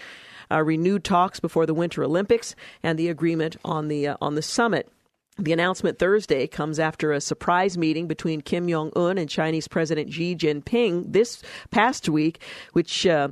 [0.49, 4.41] uh, renewed talks before the Winter Olympics and the agreement on the uh, on the
[4.41, 4.89] summit.
[5.37, 10.13] The announcement Thursday comes after a surprise meeting between Kim Jong Un and Chinese President
[10.13, 13.27] Xi Jinping this past week, which uh,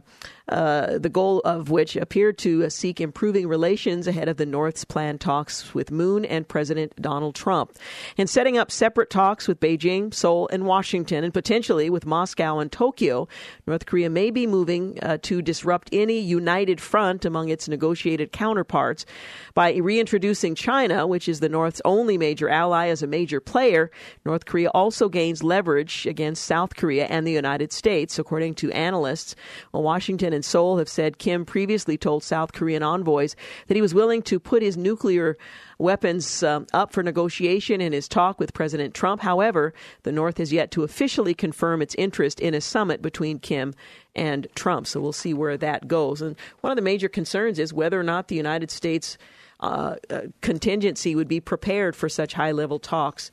[0.50, 5.22] uh, the goal of which appeared to seek improving relations ahead of the North's planned
[5.22, 7.72] talks with Moon and President Donald Trump.
[8.18, 12.72] And setting up separate talks with Beijing, Seoul, and Washington, and potentially with Moscow and
[12.72, 13.28] Tokyo,
[13.66, 19.06] North Korea may be moving uh, to disrupt any united front among its negotiated counterparts
[19.54, 23.92] by reintroducing China, which is the North's only major ally, as a major player.
[24.26, 29.36] North Korea also gains leverage against South Korea and the United States, according to analysts.
[29.72, 33.36] Well, Washington and Seoul have said Kim previously told South Korean envoys
[33.68, 35.38] that he was willing to put his nuclear
[35.78, 39.22] weapons um, up for negotiation in his talk with President Trump.
[39.22, 39.74] However,
[40.04, 43.74] the North has yet to officially confirm its interest in a summit between Kim
[44.16, 44.88] and Trump.
[44.88, 46.22] So we'll see where that goes.
[46.22, 49.18] And one of the major concerns is whether or not the United States
[49.60, 53.32] uh, uh, contingency would be prepared for such high level talks,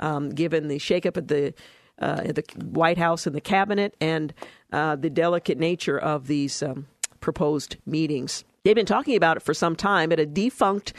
[0.00, 1.52] um, given the shakeup at the
[1.98, 4.32] uh, the White House and the cabinet and
[4.72, 6.86] uh, the delicate nature of these um,
[7.20, 8.44] proposed meetings.
[8.64, 10.92] They've been talking about it for some time, but a defunct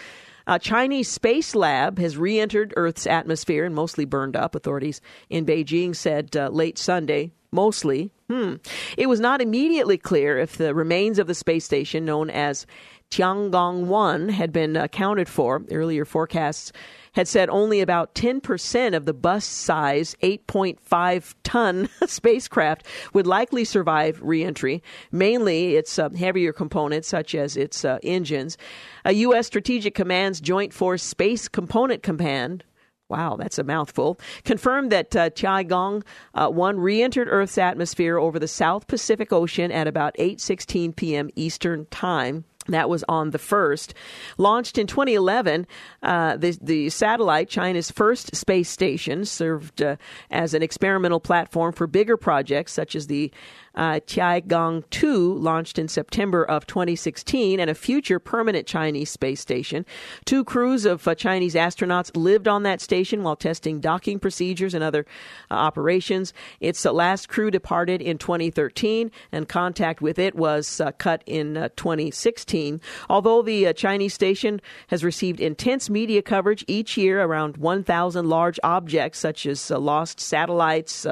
[0.48, 5.46] uh, Chinese space lab has re entered Earth's atmosphere and mostly burned up, authorities in
[5.46, 7.32] Beijing said uh, late Sunday.
[7.52, 8.12] Mostly.
[8.30, 8.56] Hmm.
[8.98, 12.68] It was not immediately clear if the remains of the space station, known as
[13.12, 15.64] Tiangong 1, had been accounted for.
[15.72, 16.74] Earlier forecasts
[17.16, 24.20] had said only about 10% of the bus size 8.5 ton spacecraft would likely survive
[24.22, 28.58] reentry, mainly its uh, heavier components, such as its uh, engines.
[29.04, 29.48] A U.S.
[29.48, 32.64] Strategic Command's Joint Force Space Component Command
[33.08, 34.20] Wow, that's a mouthful.
[34.46, 36.04] Confirmed that uh, Tiangong
[36.34, 41.30] uh, 1 re-entered Earth's atmosphere over the South Pacific Ocean at about 8:16 p.m.
[41.36, 42.46] Eastern Time.
[42.68, 43.94] That was on the first.
[44.38, 45.68] Launched in 2011,
[46.02, 49.98] uh, the, the satellite, China's first space station, served uh,
[50.32, 53.32] as an experimental platform for bigger projects such as the
[53.76, 59.86] uh, Tiangong 2, launched in September of 2016, and a future permanent Chinese space station.
[60.26, 64.84] Two crews of uh, Chinese astronauts lived on that station while testing docking procedures and
[64.84, 65.06] other
[65.52, 66.34] uh, operations.
[66.60, 71.58] Its uh, last crew departed in 2013, and contact with it was uh, cut in
[71.58, 72.80] uh, 2016.
[73.10, 79.20] Although the Chinese station has received intense media coverage each year, around 1,000 large objects
[79.20, 81.06] such as lost satellites,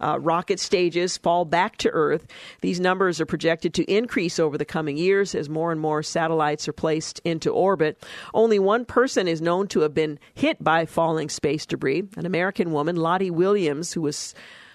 [0.00, 2.26] uh, rocket stages fall back to Earth.
[2.60, 6.68] These numbers are projected to increase over the coming years as more and more satellites
[6.68, 8.02] are placed into orbit.
[8.34, 12.72] Only one person is known to have been hit by falling space debris an American
[12.72, 14.34] woman, Lottie Williams, who was.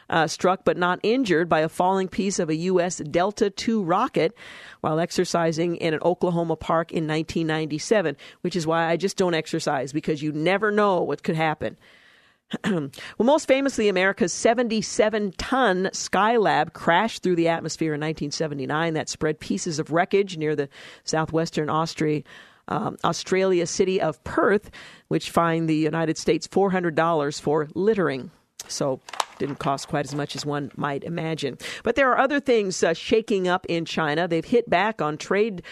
[0.10, 2.98] Uh, struck but not injured by a falling piece of a U.S.
[2.98, 4.36] Delta II rocket
[4.82, 9.94] while exercising in an Oklahoma park in 1997, which is why I just don't exercise
[9.94, 11.78] because you never know what could happen.
[12.66, 12.90] well,
[13.20, 19.80] most famously, America's 77 ton Skylab crashed through the atmosphere in 1979 that spread pieces
[19.80, 20.70] of wreckage near the
[21.04, 22.24] southwestern Austria.
[22.68, 24.70] Um, Australia city of Perth,
[25.10, 28.32] which fined the United States $400 for littering.
[28.68, 29.02] So,
[29.40, 31.58] didn't cost quite as much as one might imagine.
[31.84, 34.28] But there are other things uh, shaking up in China.
[34.28, 35.64] They've hit back on trade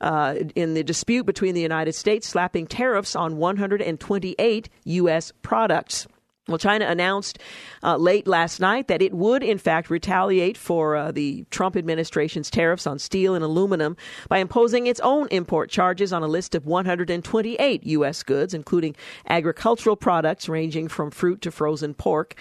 [0.00, 5.32] uh, in the dispute between the United States, slapping tariffs on 128 U.S.
[5.42, 6.06] products.
[6.48, 7.40] Well, China announced
[7.82, 12.50] uh, late last night that it would, in fact, retaliate for uh, the Trump administration's
[12.50, 13.96] tariffs on steel and aluminum
[14.28, 18.22] by imposing its own import charges on a list of 128 U.S.
[18.22, 18.94] goods, including
[19.28, 22.36] agricultural products ranging from fruit to frozen pork.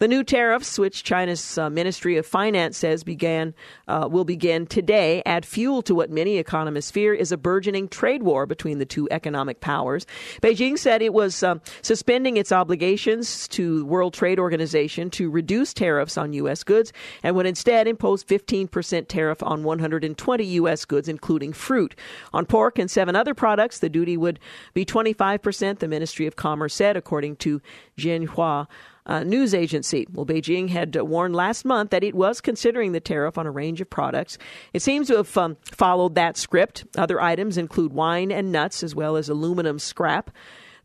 [0.00, 3.52] The new tariffs, which China's uh, Ministry of Finance says began
[3.86, 8.22] uh, will begin today, add fuel to what many economists fear is a burgeoning trade
[8.22, 10.06] war between the two economic powers.
[10.40, 15.74] Beijing said it was uh, suspending its obligations to the World Trade Organization to reduce
[15.74, 16.64] tariffs on U.S.
[16.64, 20.86] goods and would instead impose 15% tariff on 120 U.S.
[20.86, 21.94] goods, including fruit.
[22.32, 24.40] On pork and seven other products, the duty would
[24.72, 27.60] be 25%, the Ministry of Commerce said, according to
[27.98, 28.66] Xinhua
[29.06, 30.06] uh, news agency.
[30.12, 33.50] Well, Beijing had uh, warned last month that it was considering the tariff on a
[33.50, 34.38] range of products.
[34.72, 36.84] It seems to have um, followed that script.
[36.96, 40.30] Other items include wine and nuts, as well as aluminum scrap.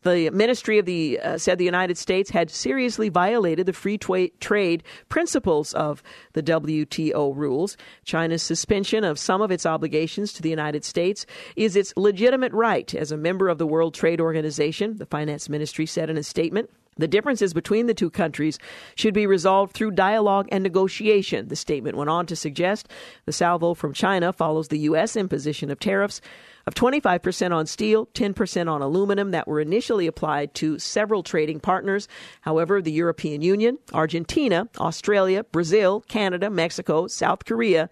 [0.02, 4.28] The ministry of the uh, said the United States had seriously violated the free tra-
[4.38, 6.00] trade principles of
[6.32, 7.76] the WTO rules.
[8.04, 12.94] China's suspension of some of its obligations to the United States is its legitimate right
[12.94, 16.70] as a member of the World Trade Organization, the finance ministry said in a statement.
[16.98, 18.58] The differences between the two countries
[18.94, 22.88] should be resolved through dialogue and negotiation, the statement went on to suggest.
[23.26, 25.14] The salvo from China follows the U.S.
[25.14, 26.22] imposition of tariffs
[26.66, 32.08] of 25% on steel, 10% on aluminum that were initially applied to several trading partners.
[32.40, 37.88] However, the European Union, Argentina, Australia, Brazil, Canada, Mexico, South Korea,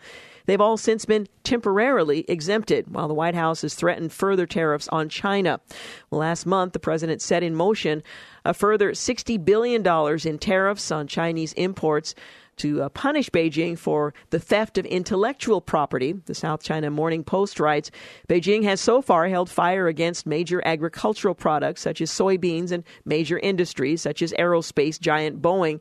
[0.47, 5.09] They've all since been temporarily exempted, while the White House has threatened further tariffs on
[5.09, 5.61] China.
[6.11, 8.03] Last month, the president set in motion
[8.45, 9.87] a further $60 billion
[10.27, 12.15] in tariffs on Chinese imports
[12.57, 16.15] to uh, punish Beijing for the theft of intellectual property.
[16.27, 17.91] The South China Morning Post writes
[18.29, 23.39] Beijing has so far held fire against major agricultural products such as soybeans and major
[23.39, 25.81] industries such as aerospace giant Boeing.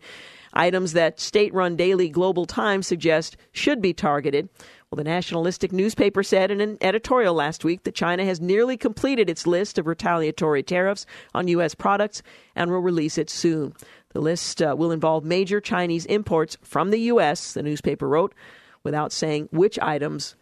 [0.54, 4.49] Items that state run daily Global Times suggest should be targeted.
[4.89, 9.28] Well, the nationalistic newspaper said in an editorial last week that China has nearly completed
[9.28, 11.74] its list of retaliatory tariffs on U.S.
[11.74, 12.22] products
[12.56, 13.74] and will release it soon.
[14.10, 18.36] The list uh, will involve major Chinese imports from the U.S., the newspaper wrote,
[18.84, 20.36] without saying which items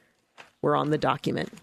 [0.62, 1.53] were on the document.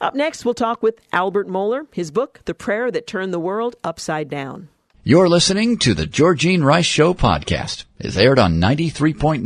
[0.00, 3.76] Up next, we'll talk with Albert Mohler, his book, The Prayer That Turned the World
[3.84, 4.68] Upside Down.
[5.04, 7.84] You're listening to the Georgene Rice Show podcast.
[8.00, 9.42] It's aired on 93.9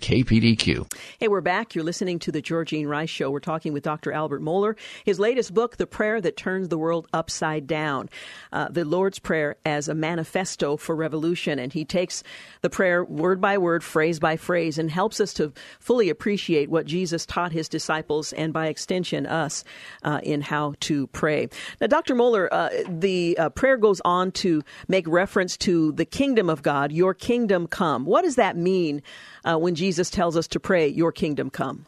[0.00, 0.92] KPDQ.
[1.18, 1.74] Hey, we're back.
[1.74, 3.28] You're listening to the Georgene Rice Show.
[3.28, 4.12] We're talking with Dr.
[4.12, 4.78] Albert Mohler.
[5.04, 8.08] His latest book, The Prayer That Turns the World Upside Down,
[8.52, 11.58] uh, the Lord's Prayer as a manifesto for revolution.
[11.58, 12.22] And he takes
[12.60, 16.86] the prayer word by word, phrase by phrase, and helps us to fully appreciate what
[16.86, 19.64] Jesus taught his disciples and by extension us
[20.04, 21.48] uh, in how to pray.
[21.80, 22.14] Now, Dr.
[22.14, 26.92] Mohler, uh, the uh, prayer goes on to make reference to the kingdom of God,
[26.92, 28.04] your kingdom come come.
[28.04, 29.02] What does that mean
[29.44, 31.86] uh, when Jesus tells us to pray, Your kingdom come?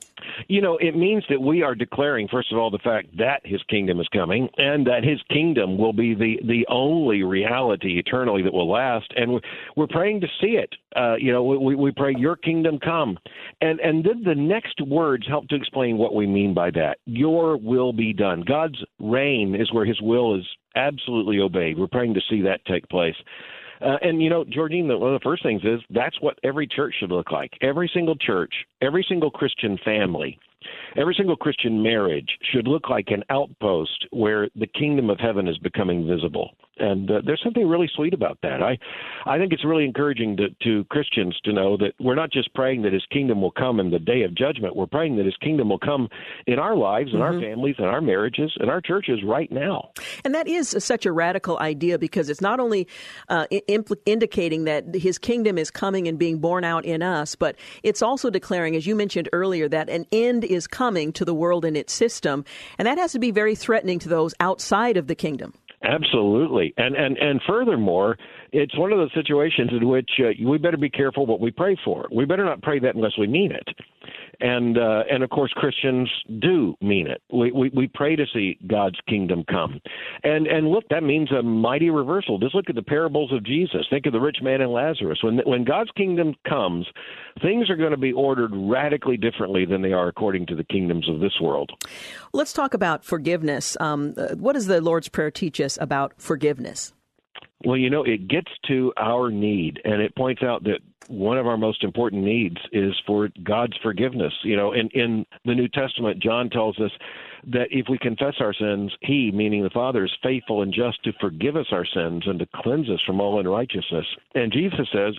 [0.49, 3.63] You know, it means that we are declaring, first of all, the fact that His
[3.69, 8.53] kingdom is coming, and that His kingdom will be the the only reality eternally that
[8.53, 9.13] will last.
[9.17, 9.41] And
[9.77, 10.73] we're, praying to see it.
[10.95, 13.19] Uh, you know, we, we pray, Your kingdom come,
[13.61, 16.99] and and then the next words help to explain what we mean by that.
[17.07, 18.45] Your will be done.
[18.47, 20.47] God's reign is where His will is
[20.77, 21.79] absolutely obeyed.
[21.79, 23.17] We're praying to see that take place.
[23.81, 26.67] Uh, and you know, Georgene, the, one of the first things is that's what every
[26.67, 27.53] church should look like.
[27.63, 28.53] Every single church,
[28.83, 30.39] every single Christian family
[30.97, 35.59] Every single Christian marriage should look like an outpost where the kingdom of heaven is
[35.59, 36.51] becoming visible.
[36.81, 38.63] And uh, there's something really sweet about that.
[38.63, 38.79] I,
[39.27, 42.83] I think it's really encouraging to, to Christians to know that we're not just praying
[42.83, 44.75] that His kingdom will come in the day of judgment.
[44.75, 46.09] We're praying that His kingdom will come
[46.47, 47.35] in our lives, in mm-hmm.
[47.35, 49.91] our families, in our marriages, in our churches right now.
[50.25, 52.89] And that is such a radical idea because it's not only
[53.29, 57.57] uh, impl- indicating that His kingdom is coming and being born out in us, but
[57.83, 61.65] it's also declaring, as you mentioned earlier, that an end is coming to the world
[61.65, 62.45] and its system,
[62.79, 65.55] and that has to be very threatening to those outside of the kingdom.
[65.83, 68.19] Absolutely, and and and furthermore,
[68.53, 71.77] it's one of those situations in which uh, we better be careful what we pray
[71.85, 72.09] for.
[72.13, 73.69] We better not pray that unless we mean it
[74.41, 77.23] and uh, and of course Christians do mean it.
[77.33, 79.81] We, we we pray to see God's kingdom come,
[80.25, 82.39] and and look, that means a mighty reversal.
[82.39, 83.87] Just look at the parables of Jesus.
[83.91, 85.19] Think of the rich man and Lazarus.
[85.23, 86.87] When when God's kingdom comes,
[87.43, 91.09] things are going to be ordered radically differently than they are according to the kingdoms
[91.09, 91.71] of this world.
[92.33, 93.77] Let's talk about forgiveness.
[93.81, 96.93] Um, uh, what does the Lord's Prayer teach us about forgiveness?
[97.65, 101.47] Well, you know, it gets to our need, and it points out that one of
[101.47, 104.33] our most important needs is for God's forgiveness.
[104.43, 106.93] You know, in, in the New Testament, John tells us
[107.49, 111.13] that if we confess our sins, He, meaning the Father, is faithful and just to
[111.21, 114.07] forgive us our sins and to cleanse us from all unrighteousness.
[114.35, 115.15] And Jesus says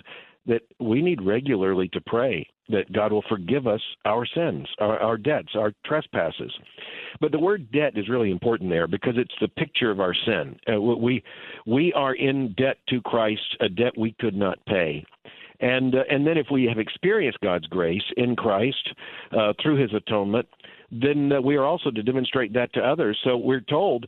[0.45, 5.17] that we need regularly to pray that God will forgive us our sins, our, our,
[5.17, 6.51] debts, our trespasses.
[7.19, 10.57] But the word debt is really important there because it's the picture of our sin.
[10.71, 11.23] Uh, we
[11.65, 15.05] we are in debt to Christ, a debt we could not pay.
[15.59, 18.93] And uh, and then if we have experienced God's grace in Christ
[19.37, 20.47] uh, through His atonement,
[20.91, 23.17] then uh, we are also to demonstrate that to others.
[23.23, 24.05] So we're told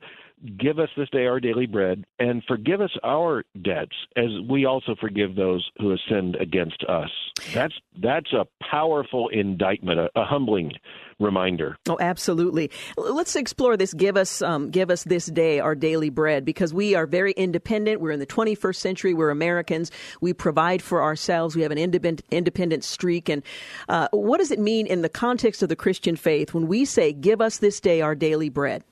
[0.58, 4.94] Give us this day our daily bread, and forgive us our debts, as we also
[5.00, 7.10] forgive those who have sinned against us.
[7.54, 10.74] That's that's a powerful indictment, a, a humbling
[11.18, 11.78] reminder.
[11.88, 12.72] Oh, absolutely.
[12.98, 13.94] Let's explore this.
[13.94, 18.02] Give us, um, give us this day our daily bread, because we are very independent.
[18.02, 19.14] We're in the 21st century.
[19.14, 19.92] We're Americans.
[20.20, 21.56] We provide for ourselves.
[21.56, 23.30] We have an independent, independent streak.
[23.30, 23.44] And
[23.88, 27.14] uh, what does it mean in the context of the Christian faith when we say,
[27.14, 28.84] "Give us this day our daily bread"?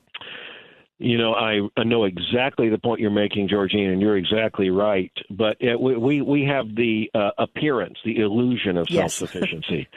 [1.02, 5.12] You know, I, I know exactly the point you're making, Georgene, and you're exactly right.
[5.30, 9.14] But it, we we have the uh, appearance, the illusion of yes.
[9.18, 9.88] self-sufficiency.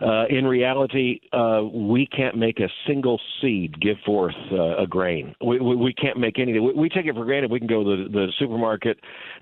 [0.00, 5.34] uh, in reality, uh, we can't make a single seed give forth uh, a grain.
[5.44, 6.64] We, we, we can't make anything.
[6.64, 7.50] We, we take it for granted.
[7.50, 8.98] We can go to the, the supermarket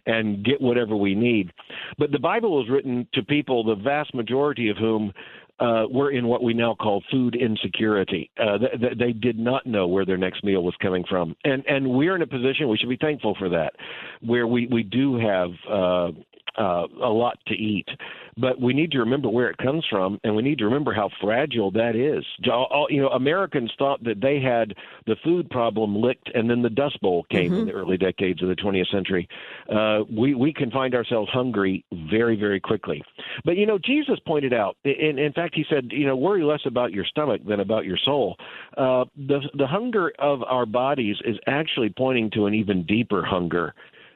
[0.07, 1.53] and get whatever we need.
[1.99, 5.13] But the Bible was written to people, the vast majority of whom
[5.63, 8.31] uh, were in what we now call food insecurity.
[8.37, 11.65] Uh, th- th- they did not know where their next meal was coming from, and
[11.67, 13.73] and we're in a position we should be thankful for that,
[14.21, 16.11] where we we do have uh,
[16.59, 17.89] uh, a lot to eat.
[18.37, 21.11] But we need to remember where it comes from, and we need to remember how
[21.21, 22.25] fragile that is.
[22.43, 24.75] You know, Americans thought that they had
[25.07, 27.61] the food problem licked, and then the Dust Bowl came mm-hmm.
[27.61, 29.29] in the early decades of the 20th century.
[29.71, 33.03] Uh, we we can find ourselves hungry very very quickly.
[33.45, 36.63] But you know, Jesus pointed out, in, in fact, he said, you know, worry less
[36.67, 38.37] about your stomach than about your soul.
[38.77, 43.75] Uh, the the hunger of our bodies is actually pointing to an even deeper hunger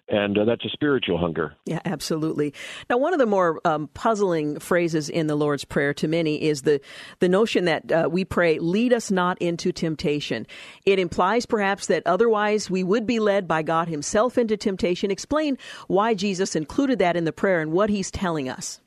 [0.08, 1.54] and uh, that's a spiritual hunger.
[1.64, 2.54] Yeah, absolutely.
[2.88, 6.62] Now, one of the more um, puzzling phrases in the Lord's Prayer to many is
[6.62, 6.80] the
[7.18, 10.46] the notion that uh, we pray, "Lead us not into temptation."
[10.84, 15.10] It implies perhaps that otherwise we would be led by God Himself into temptation.
[15.10, 18.80] Explain why Jesus included that in the prayer and what He's telling us.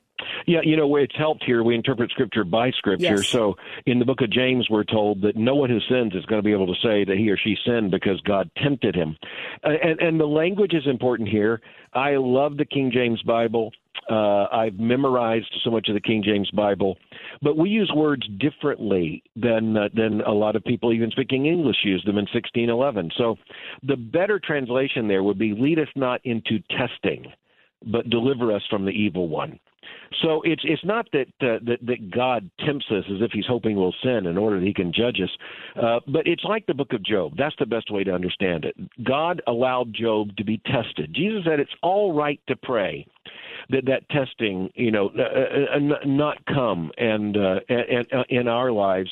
[0.46, 1.62] Yeah, you know, where it's helped here.
[1.62, 3.16] We interpret Scripture by Scripture.
[3.16, 3.28] Yes.
[3.28, 3.56] So
[3.86, 6.44] in the book of James, we're told that no one who sins is going to
[6.44, 9.16] be able to say that he or she sinned because God tempted him.
[9.62, 11.60] And, and the language is important here.
[11.92, 13.72] I love the King James Bible.
[14.08, 16.96] Uh, I've memorized so much of the King James Bible,
[17.42, 21.76] but we use words differently than uh, than a lot of people, even speaking English,
[21.84, 23.10] use them in 1611.
[23.16, 23.36] So,
[23.82, 27.26] the better translation there would be "Lead us not into testing,
[27.84, 29.58] but deliver us from the evil one."
[30.22, 33.76] So it's it's not that uh, that that God tempts us as if He's hoping
[33.76, 35.30] we'll sin in order that He can judge us,
[35.80, 37.34] uh, but it's like the Book of Job.
[37.36, 38.76] That's the best way to understand it.
[39.04, 41.14] God allowed Job to be tested.
[41.14, 43.06] Jesus said it's all right to pray,
[43.70, 47.60] that that testing, you know, uh, uh, not come and, uh,
[48.28, 49.10] in our lives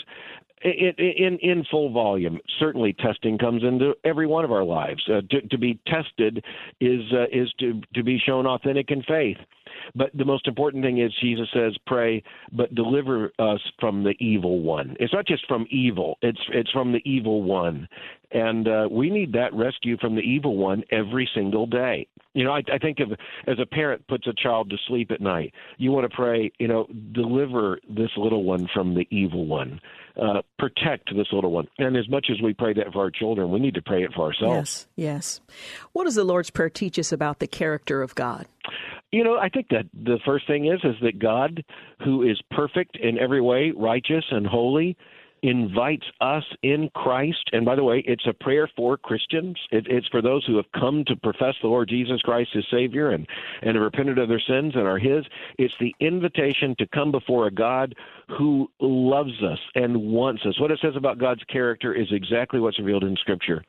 [0.63, 2.39] in in full volume.
[2.59, 5.03] Certainly, testing comes into every one of our lives.
[5.09, 6.45] Uh, to, to, be tested
[6.81, 9.37] is uh, is to to be shown authentic in faith.
[9.95, 14.61] But the most important thing is Jesus says, "Pray, but deliver us from the evil
[14.61, 17.89] one." It's not just from evil; it's it's from the evil one,
[18.33, 22.07] and uh, we need that rescue from the evil one every single day.
[22.35, 23.11] You know, I, I think of
[23.47, 25.55] as a parent puts a child to sleep at night.
[25.79, 29.81] You want to pray, you know, deliver this little one from the evil one,
[30.21, 31.69] uh, protect this little one.
[31.79, 34.13] And as much as we pray that for our children, we need to pray it
[34.15, 34.87] for ourselves.
[34.97, 35.41] Yes, yes.
[35.93, 38.47] What does the Lord's Prayer teach us about the character of God?
[39.11, 41.65] You know, I think that the first thing is is that God,
[42.05, 44.97] who is perfect in every way, righteous and holy,
[45.43, 47.51] invites us in Christ.
[47.53, 49.57] And by the way, it's a prayer for Christians.
[49.71, 53.11] It, it's for those who have come to profess the Lord Jesus Christ as Savior
[53.11, 53.27] and,
[53.63, 55.25] and have repented of their sins and are His.
[55.59, 57.95] It's the invitation to come before a God
[58.37, 60.61] who loves us and wants us.
[60.61, 63.65] What it says about God's character is exactly what's revealed in Scripture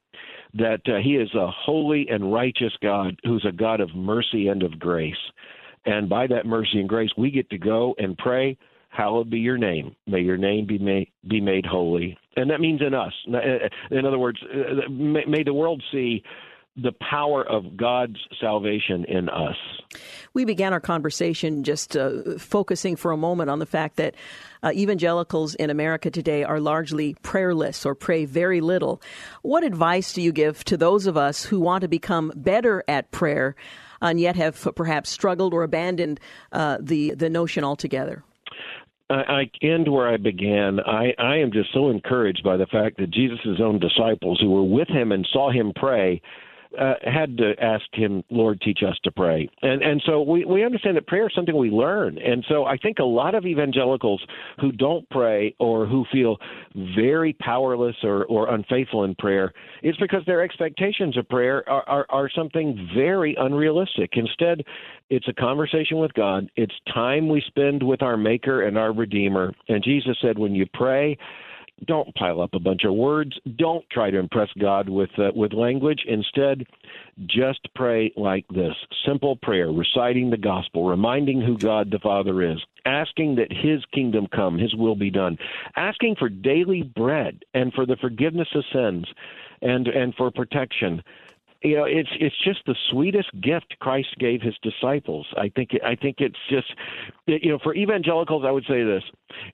[0.54, 4.64] that uh, he is a holy and righteous God who's a God of mercy and
[4.64, 5.14] of grace.
[5.86, 8.58] And by that mercy and grace, we get to go and pray,
[9.00, 9.96] Hallowed be your name.
[10.08, 12.18] May your name be made, be made holy.
[12.36, 13.14] And that means in us.
[13.34, 16.22] Uh, in other words, uh, may the world see
[16.76, 19.56] the power of God's salvation in us.
[20.34, 24.16] We began our conversation just uh, focusing for a moment on the fact that
[24.64, 29.02] uh, evangelicals in America today are largely prayerless or pray very little.
[29.44, 33.12] What advice do you give to those of us who want to become better at
[33.12, 33.56] prayer
[34.02, 36.20] and yet have perhaps struggled or abandoned
[36.52, 38.26] uh, the, the notion altogether?
[39.10, 40.80] I I end where I began.
[40.80, 44.64] I, I am just so encouraged by the fact that Jesus' own disciples who were
[44.64, 46.22] with him and saw him pray
[46.78, 49.50] uh, had to ask him, Lord, teach us to pray.
[49.62, 52.18] And and so we, we understand that prayer is something we learn.
[52.20, 54.24] And so I think a lot of evangelicals
[54.60, 56.38] who don't pray or who feel
[56.96, 59.52] very powerless or, or unfaithful in prayer,
[59.82, 64.12] it's because their expectations of prayer are, are, are something very unrealistic.
[64.14, 64.64] Instead,
[65.10, 66.50] it's a conversation with God.
[66.56, 69.54] It's time we spend with our Maker and our Redeemer.
[69.68, 71.18] And Jesus said, when you pray,
[71.86, 73.38] don't pile up a bunch of words.
[73.58, 76.02] Don't try to impress God with uh, with language.
[76.08, 76.66] Instead,
[77.26, 78.74] just pray like this:
[79.06, 84.28] simple prayer, reciting the gospel, reminding who God the Father is, asking that His kingdom
[84.34, 85.38] come, His will be done,
[85.76, 89.06] asking for daily bread and for the forgiveness of sins,
[89.62, 91.02] and and for protection
[91.62, 95.28] you know it's it's just the sweetest gift Christ gave his disciples.
[95.38, 96.74] I think I think it's just
[97.26, 99.04] you know for evangelicals I would say this.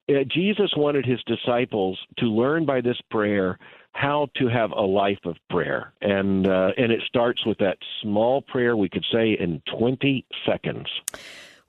[0.10, 3.58] Uh, Jesus wanted his disciples to learn by this prayer
[3.96, 5.94] how to have a life of prayer.
[6.02, 10.88] And uh, and it starts with that small prayer we could say in 20 seconds.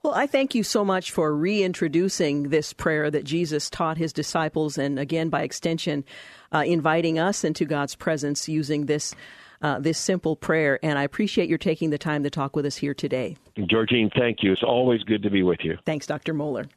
[0.03, 4.77] Well, I thank you so much for reintroducing this prayer that Jesus taught his disciples,
[4.77, 6.05] and again, by extension,
[6.53, 9.15] uh, inviting us into God's presence using this
[9.61, 10.79] uh, this simple prayer.
[10.83, 13.37] And I appreciate your taking the time to talk with us here today.
[13.57, 14.51] Georgene, thank you.
[14.51, 15.77] It's always good to be with you.
[15.85, 16.33] Thanks, Dr.
[16.33, 16.69] Mohler.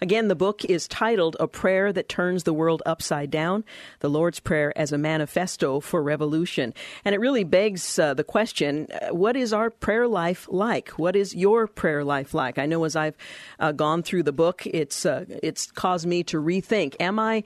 [0.00, 3.64] Again, the book is titled A Prayer That Turns the World Upside Down
[4.00, 6.74] The Lord's Prayer as a Manifesto for Revolution.
[7.04, 10.90] And it really begs uh, the question uh, what is our prayer life like?
[10.90, 12.58] What is your prayer life like?
[12.58, 13.16] I know as I've
[13.58, 17.44] uh, gone through the book, it's, uh, it's caused me to rethink Am I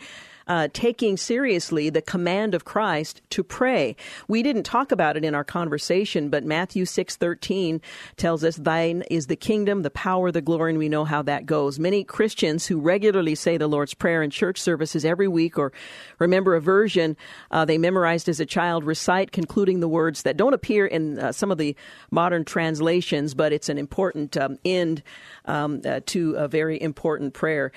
[0.49, 3.94] uh, taking seriously the command of Christ to pray.
[4.26, 7.80] We didn't talk about it in our conversation, but Matthew 6:13
[8.16, 11.46] tells us thine is the kingdom, the power, the glory, and we know how that
[11.46, 11.78] goes.
[11.78, 15.72] Many Christians who regularly say the Lord's Prayer in church services every week or
[16.18, 17.16] remember a version
[17.51, 21.32] uh, they memorized as a child recite concluding the words that don't appear in uh,
[21.32, 21.76] some of the
[22.11, 25.03] modern translations, but it's an important um, end
[25.44, 27.72] um, uh, to a very important prayer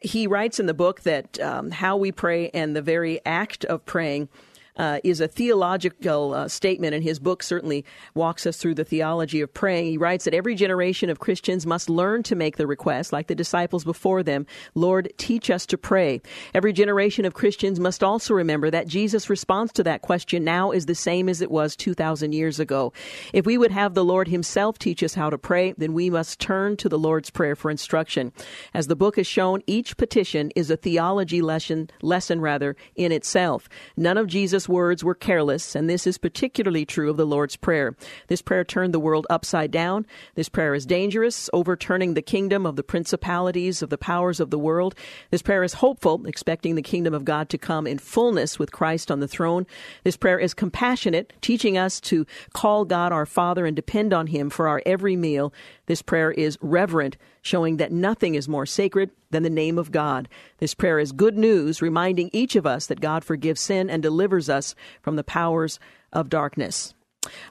[0.00, 3.84] he writes in the book that um, how we pray and the very act of
[3.86, 4.28] praying
[4.76, 9.40] uh, is a theological uh, statement, and his book certainly walks us through the theology
[9.40, 9.86] of praying.
[9.86, 13.34] He writes that every generation of Christians must learn to make the request, like the
[13.34, 16.20] disciples before them Lord, teach us to pray.
[16.54, 20.86] Every generation of Christians must also remember that Jesus' response to that question now is
[20.86, 22.92] the same as it was 2,000 years ago.
[23.32, 26.40] If we would have the Lord Himself teach us how to pray, then we must
[26.40, 28.32] turn to the Lord's Prayer for instruction.
[28.74, 33.68] As the book has shown, each petition is a theology lesson, lesson rather, in itself.
[33.96, 37.96] None of Jesus' words were careless, and this is particularly true of the Lord's Prayer.
[38.28, 40.06] This prayer turned the world upside down.
[40.34, 44.58] This prayer is dangerous, overturning the kingdom of the principalities of the powers of the
[44.58, 44.94] world.
[45.30, 49.10] This prayer is hopeful, expecting the kingdom of God to come in fullness with Christ
[49.10, 49.66] on the throne.
[50.04, 54.50] This prayer is compassionate, teaching us to call God our Father and depend on Him
[54.50, 55.52] for our every meal.
[55.86, 60.28] This prayer is reverent, showing that nothing is more sacred than the name of God.
[60.58, 64.48] This prayer is good news, reminding each of us that God forgives sin and delivers
[64.48, 65.78] us from the powers
[66.12, 66.94] of darkness.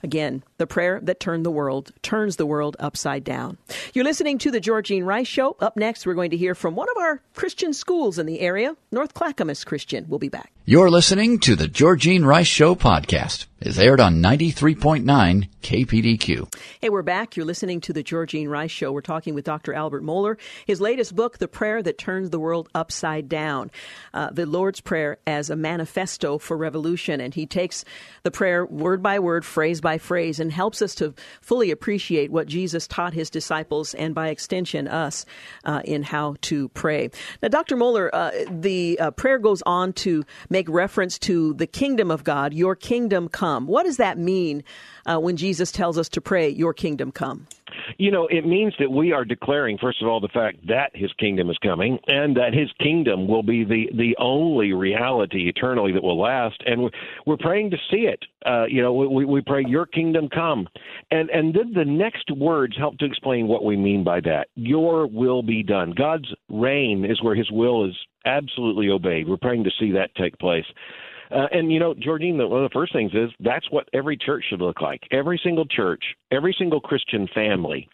[0.04, 3.58] Again, the prayer that turned the world turns the world upside down.
[3.94, 5.58] You're listening to the Georgene Rice Show.
[5.60, 8.76] Up next, we're going to hear from one of our Christian schools in the area,
[8.92, 10.06] North Clackamas Christian.
[10.08, 10.55] We'll be back.
[10.68, 13.46] You're listening to the Georgene Rice Show podcast.
[13.62, 16.54] It's aired on 93.9 KPDQ.
[16.82, 17.36] Hey, we're back.
[17.36, 18.92] You're listening to the Georgene Rice Show.
[18.92, 19.74] We're talking with Dr.
[19.74, 20.38] Albert Mohler.
[20.68, 23.72] His latest book, The Prayer That Turns the World Upside Down,
[24.14, 27.22] uh, the Lord's Prayer as a manifesto for revolution.
[27.22, 27.86] And he takes
[28.22, 32.48] the prayer word by word, phrase by phrase, and helps us to fully appreciate what
[32.48, 35.26] Jesus taught his disciples and by extension us
[35.64, 37.10] uh, in how to pray.
[37.42, 37.78] Now, Dr.
[37.78, 40.24] Mohler, uh, the uh, prayer goes on to
[40.56, 43.68] make reference to the kingdom of God, your kingdom come.
[43.68, 44.64] What does that mean
[45.06, 47.46] uh, when Jesus tells us to pray, your kingdom come?
[47.98, 51.12] You know, it means that we are declaring, first of all, the fact that his
[51.20, 56.02] kingdom is coming and that his kingdom will be the, the only reality eternally that
[56.02, 56.64] will last.
[56.66, 56.90] And
[57.26, 58.24] we're praying to see it.
[58.46, 60.70] Uh, you know, we, we pray, Your kingdom come.
[61.12, 64.48] And, and then the next words help to explain what we mean by that.
[64.56, 65.94] Your will be done.
[65.98, 67.96] God's reign is where his will is
[68.26, 69.28] absolutely obeyed.
[69.28, 70.66] We're praying to see that take place.
[71.32, 74.46] Uh, and you know, Georgene, one of the first things is that's what every church
[74.50, 75.02] should look like.
[75.12, 77.90] Every single church, every single Christian family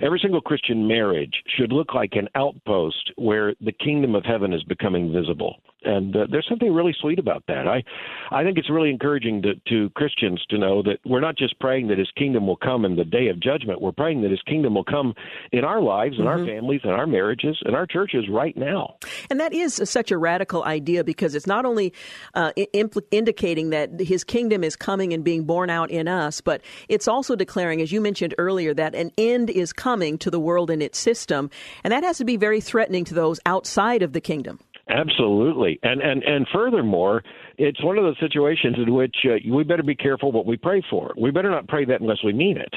[0.00, 4.62] Every single Christian marriage should look like an outpost where the kingdom of heaven is
[4.64, 5.56] becoming visible.
[5.82, 7.66] And uh, there's something really sweet about that.
[7.66, 7.82] I,
[8.30, 11.88] I think it's really encouraging to, to Christians to know that we're not just praying
[11.88, 13.80] that His kingdom will come in the day of judgment.
[13.80, 15.14] We're praying that His kingdom will come
[15.52, 16.40] in our lives, in mm-hmm.
[16.40, 18.96] our families, in our marriages, in our churches right now.
[19.30, 21.94] And that is such a radical idea because it's not only
[22.34, 26.60] uh, impl- indicating that His kingdom is coming and being born out in us, but
[26.88, 30.70] it's also declaring, as you mentioned earlier, that an end is coming to the world
[30.70, 31.50] and its system,
[31.84, 34.58] and that has to be very threatening to those outside of the kingdom.
[34.88, 37.22] Absolutely, and and and furthermore,
[37.60, 40.82] it's one of those situations in which uh, we better be careful what we pray
[40.88, 41.12] for.
[41.16, 42.74] We better not pray that unless we mean it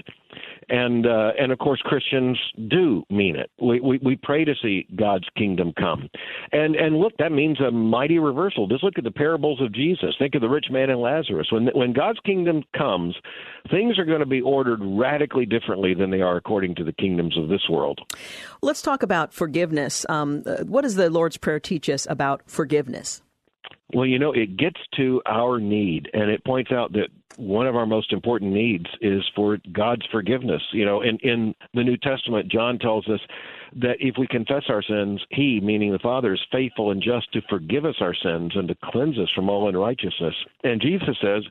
[0.70, 2.38] and uh, and of course Christians
[2.70, 3.50] do mean it.
[3.62, 6.10] We, we we pray to see God's kingdom come,
[6.52, 8.68] and and look, that means a mighty reversal.
[8.68, 10.16] Just look at the parables of Jesus.
[10.18, 11.48] Think of the rich man and Lazarus.
[11.52, 13.16] When when God's kingdom comes,
[13.70, 17.38] things are going to be ordered radically differently than they are according to the kingdoms
[17.38, 18.00] of this world.
[18.62, 20.06] Let's talk about forgiveness.
[20.10, 23.22] Um, uh, what does the Lord's Prayer teach us about forgiveness?
[23.94, 27.76] Well, you know, it gets to our need, and it points out that one of
[27.76, 30.62] our most important needs is for God's forgiveness.
[30.72, 33.20] You know, in in the New Testament, John tells us
[33.76, 37.42] that if we confess our sins, He, meaning the Father, is faithful and just to
[37.50, 40.36] forgive us our sins and to cleanse us from all unrighteousness.
[40.64, 41.44] And Jesus says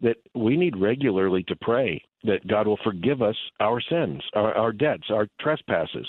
[0.00, 4.72] that we need regularly to pray that God will forgive us our sins, our, our
[4.72, 6.06] debts, our trespasses.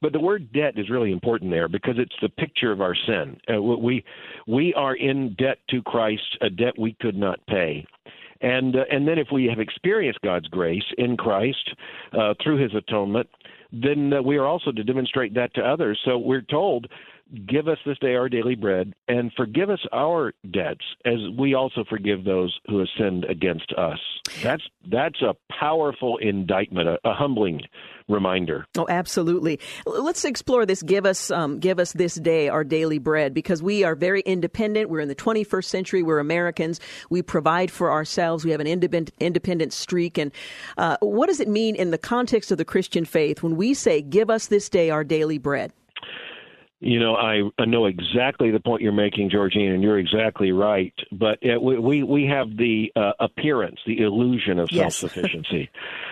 [0.00, 3.38] But the word debt is really important there because it's the picture of our sin.
[3.52, 4.04] Uh, we
[4.46, 7.86] we are in debt to Christ, a debt we could not pay.
[8.40, 11.70] And uh, and then if we have experienced God's grace in Christ
[12.12, 13.28] uh, through His atonement,
[13.72, 16.00] then uh, we are also to demonstrate that to others.
[16.04, 16.88] So we're told
[17.48, 21.84] Give us this day our daily bread, and forgive us our debts, as we also
[21.88, 23.98] forgive those who have sinned against us.
[24.44, 27.62] That's that's a powerful indictment, a, a humbling
[28.08, 28.66] reminder.
[28.76, 29.58] Oh, absolutely.
[29.84, 30.82] Let's explore this.
[30.82, 34.90] Give us, um, give us this day our daily bread, because we are very independent.
[34.90, 36.02] We're in the 21st century.
[36.02, 36.80] We're Americans.
[37.10, 38.44] We provide for ourselves.
[38.44, 40.18] We have an independent, independent streak.
[40.18, 40.32] And
[40.78, 44.02] uh, what does it mean in the context of the Christian faith when we say,
[44.02, 45.72] "Give us this day our daily bread"?
[46.80, 50.92] You know, I, I know exactly the point you're making, Georgene, and you're exactly right.
[51.10, 54.96] But it, we we have the uh, appearance, the illusion of yes.
[54.98, 55.70] self-sufficiency.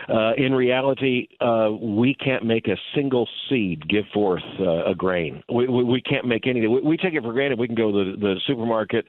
[0.08, 5.42] uh, in reality, uh, we can't make a single seed give forth uh, a grain.
[5.52, 6.72] We, we, we can't make anything.
[6.72, 7.58] We, we take it for granted.
[7.58, 9.06] We can go to the, the supermarket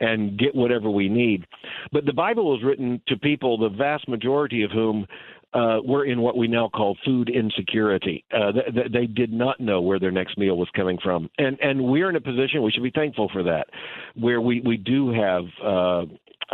[0.00, 1.46] and get whatever we need.
[1.90, 5.06] But the Bible was written to people, the vast majority of whom
[5.54, 8.24] uh, were in what we now call food insecurity.
[8.32, 11.82] Uh, th- they did not know where their next meal was coming from, and and
[11.82, 13.66] we're in a position we should be thankful for that,
[14.14, 16.04] where we we do have uh,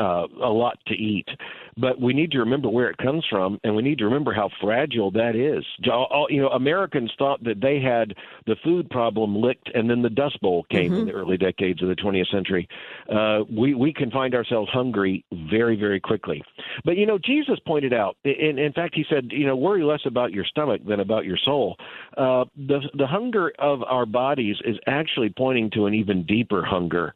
[0.00, 1.28] uh, a lot to eat.
[1.76, 4.50] But we need to remember where it comes from, and we need to remember how
[4.60, 5.64] fragile that is.
[5.82, 8.14] You know, Americans thought that they had
[8.46, 11.00] the food problem licked, and then the Dust Bowl came mm-hmm.
[11.00, 12.68] in the early decades of the 20th century.
[13.10, 16.42] Uh, we we can find ourselves hungry very very quickly.
[16.84, 20.00] But you know, Jesus pointed out, in, in fact, he said, you know, worry less
[20.06, 21.76] about your stomach than about your soul.
[22.16, 27.14] Uh, the the hunger of our bodies is actually pointing to an even deeper hunger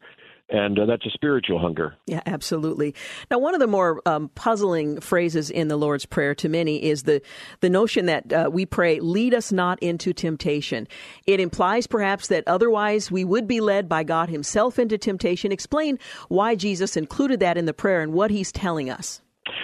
[0.49, 1.95] and uh, that's a spiritual hunger.
[2.05, 2.95] Yeah, absolutely.
[3.29, 7.03] Now, one of the more um, puzzling phrases in the Lord's Prayer to many is
[7.03, 7.21] the
[7.61, 10.87] the notion that uh, we pray, "Lead us not into temptation."
[11.27, 15.51] It implies perhaps that otherwise we would be led by God Himself into temptation.
[15.51, 19.21] Explain why Jesus included that in the prayer and what He's telling us.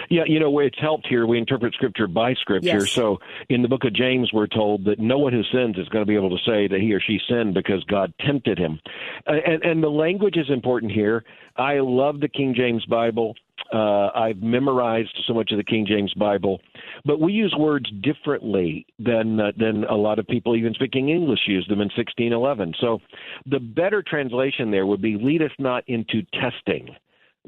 [0.09, 1.25] Yeah, you know, where it's helped here.
[1.25, 2.79] We interpret Scripture by Scripture.
[2.79, 2.91] Yes.
[2.91, 3.19] So
[3.49, 6.07] in the book of James, we're told that no one who sins is going to
[6.07, 8.79] be able to say that he or she sinned because God tempted him.
[9.25, 11.23] And, and the language is important here.
[11.57, 13.36] I love the King James Bible.
[13.73, 16.61] Uh, I've memorized so much of the King James Bible,
[17.03, 21.39] but we use words differently than uh, than a lot of people, even speaking English,
[21.47, 22.73] use them in 1611.
[22.79, 22.99] So,
[23.47, 26.89] the better translation there would be "Lead us not into testing,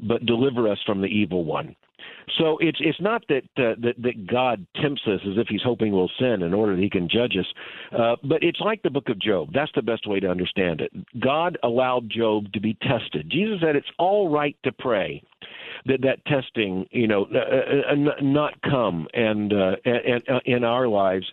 [0.08, 1.76] but deliver us from the evil one."
[2.38, 5.92] So it's it's not that uh, that that God tempts us as if He's hoping
[5.92, 7.46] we'll sin in order that He can judge us,
[7.98, 9.50] uh, but it's like the Book of Job.
[9.52, 10.92] That's the best way to understand it.
[11.20, 13.30] God allowed Job to be tested.
[13.30, 15.22] Jesus said it's all right to pray
[15.86, 20.64] that that testing, you know, uh, uh, uh not come and uh, and, and in
[20.64, 21.26] our lives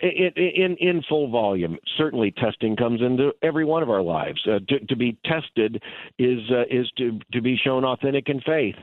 [0.00, 1.78] in, in in full volume.
[1.96, 4.40] Certainly, testing comes into every one of our lives.
[4.46, 5.82] Uh, to, to be tested
[6.18, 8.76] is uh, is to to be shown authentic in faith.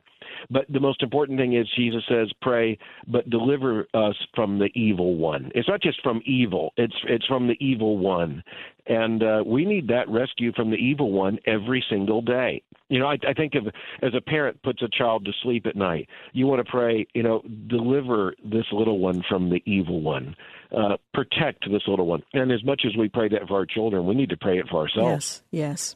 [0.50, 5.16] But the most important thing is Jesus says, "Pray, but deliver us from the evil
[5.16, 8.44] one." It's not just from evil; it's it's from the evil one,
[8.88, 12.62] and uh, we need that rescue from the evil one every single day.
[12.90, 13.68] You know, I, I think of
[14.04, 17.24] as a parent puts a child to sleep at night, you want to pray, you
[17.24, 20.36] know, deliver this little one from the evil one,
[20.76, 22.24] uh, protect this little one.
[22.34, 24.68] And as much as we pray that for our children, we need to pray it
[24.70, 25.42] for ourselves.
[25.52, 25.96] Yes,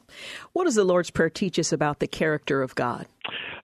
[0.52, 3.06] What does the Lord's Prayer teach us about the character of God?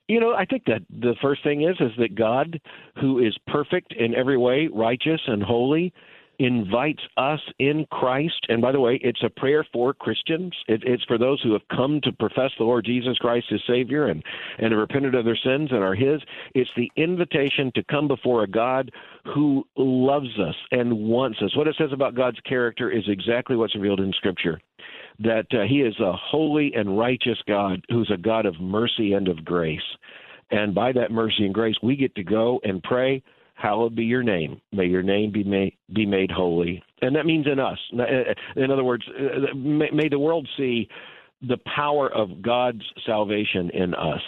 [0.08, 2.60] You know, I think that the first thing is is that God,
[3.00, 5.92] who is perfect in every way, righteous and holy,
[6.38, 8.46] invites us in Christ.
[8.48, 10.54] And by the way, it's a prayer for Christians.
[10.68, 14.06] It, it's for those who have come to profess the Lord Jesus Christ as Savior
[14.06, 14.22] and,
[14.58, 16.20] and have repented of their sins and are His.
[16.54, 18.90] It's the invitation to come before a God
[19.34, 21.56] who loves us and wants us.
[21.56, 24.60] What it says about God's character is exactly what's revealed in Scripture.
[25.18, 29.28] That uh, He is a holy and righteous God who's a God of mercy and
[29.28, 29.80] of grace.
[30.50, 33.22] And by that mercy and grace, we get to go and pray
[33.56, 34.60] hallowed be your name.
[34.70, 36.82] May your name be made, be made holy.
[37.02, 37.78] And that means in us.
[38.54, 39.04] In other words,
[39.54, 40.88] may the world see
[41.42, 44.22] the power of God's salvation in us.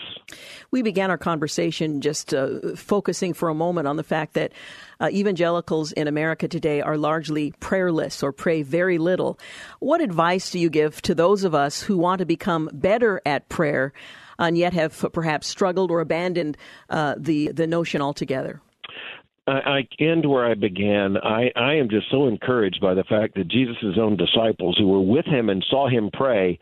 [0.71, 4.53] We began our conversation just uh, focusing for a moment on the fact that
[5.01, 9.39] uh, evangelicals in America today are largely prayerless or pray very little.
[9.81, 13.49] What advice do you give to those of us who want to become better at
[13.49, 13.95] prayer
[14.39, 16.59] and yet have perhaps struggled or abandoned
[16.91, 18.61] uh, the, the notion altogether?
[19.49, 21.17] I, I end where I began.
[21.17, 25.01] I, I am just so encouraged by the fact that Jesus' own disciples who were
[25.01, 26.59] with him and saw him pray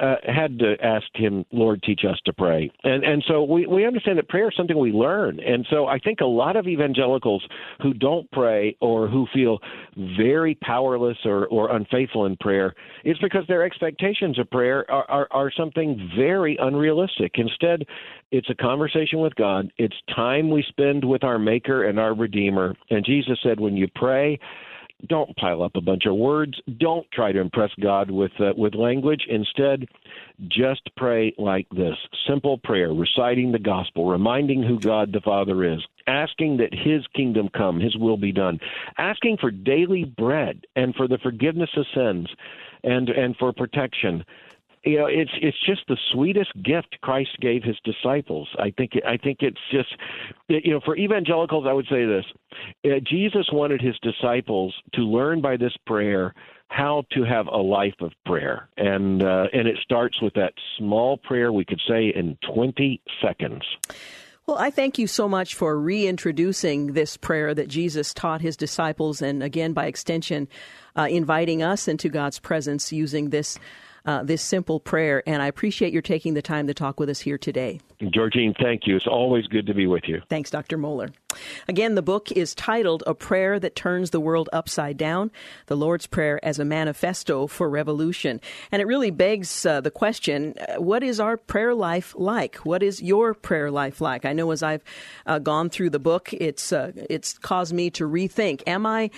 [0.00, 2.70] uh, had to ask him, Lord, teach us to pray.
[2.82, 5.40] And and so we, we understand that prayer is something we learn.
[5.40, 7.46] And so I think a lot of evangelicals
[7.82, 9.58] who don't pray or who feel
[10.16, 12.74] very powerless or, or unfaithful in prayer
[13.04, 17.32] is because their expectations of prayer are, are, are something very unrealistic.
[17.34, 17.84] Instead,
[18.30, 19.70] it's a conversation with God.
[19.76, 22.74] It's time we spend with our Maker and our Redeemer.
[22.90, 24.38] And Jesus said, when you pray,
[25.08, 26.60] don't pile up a bunch of words.
[26.78, 29.26] Don't try to impress God with uh, with language.
[29.28, 29.86] Instead,
[30.48, 31.96] just pray like this:
[32.26, 37.48] simple prayer, reciting the gospel, reminding who God the Father is, asking that His kingdom
[37.48, 38.60] come, His will be done,
[38.98, 42.28] asking for daily bread and for the forgiveness of sins,
[42.84, 44.24] and and for protection
[44.84, 48.48] you know it's it's just the sweetest gift Christ gave his disciples.
[48.58, 49.94] I think I think it's just
[50.48, 52.24] you know for evangelicals I would say this.
[52.84, 56.34] Uh, Jesus wanted his disciples to learn by this prayer
[56.72, 58.68] how to have a life of prayer.
[58.76, 63.62] And uh, and it starts with that small prayer we could say in 20 seconds.
[64.46, 69.22] Well, I thank you so much for reintroducing this prayer that Jesus taught his disciples,
[69.22, 70.48] and again, by extension,
[70.96, 73.56] uh, inviting us into God's presence using this
[74.04, 75.22] uh, this simple prayer.
[75.26, 77.80] And I appreciate your taking the time to talk with us here today.
[78.00, 78.96] Georgene, thank you.
[78.96, 80.22] It's always good to be with you.
[80.28, 80.76] Thanks, Dr.
[80.76, 81.12] Mohler.
[81.68, 85.30] Again, the book is titled A Prayer That Turns the World Upside Down
[85.66, 88.40] The Lord's Prayer as a Manifesto for Revolution.
[88.70, 92.56] And it really begs uh, the question uh, what is our prayer life like?
[92.56, 94.24] What is your prayer life like?
[94.24, 94.82] I know as I've
[95.26, 99.10] uh, gone through the book, it's, uh, it's caused me to rethink Am I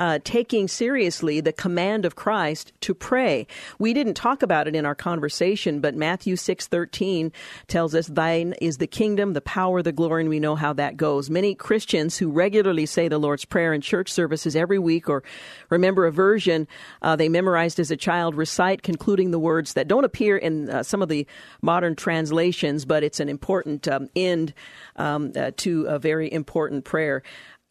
[0.00, 3.46] uh, taking seriously the command of Christ to pray.
[3.78, 7.30] We didn't talk about it in our conversation, but Matthew 6:13
[7.68, 10.96] tells us thine is the kingdom, the power, the glory, and we know how that
[10.96, 11.28] goes.
[11.28, 15.22] Many Christians who regularly say the Lord's prayer in church services every week or
[15.68, 16.66] remember a version
[17.02, 20.82] uh, they memorized as a child recite concluding the words that don't appear in uh,
[20.82, 21.26] some of the
[21.60, 24.54] modern translations, but it's an important um, end
[24.96, 27.22] um, uh, to a very important prayer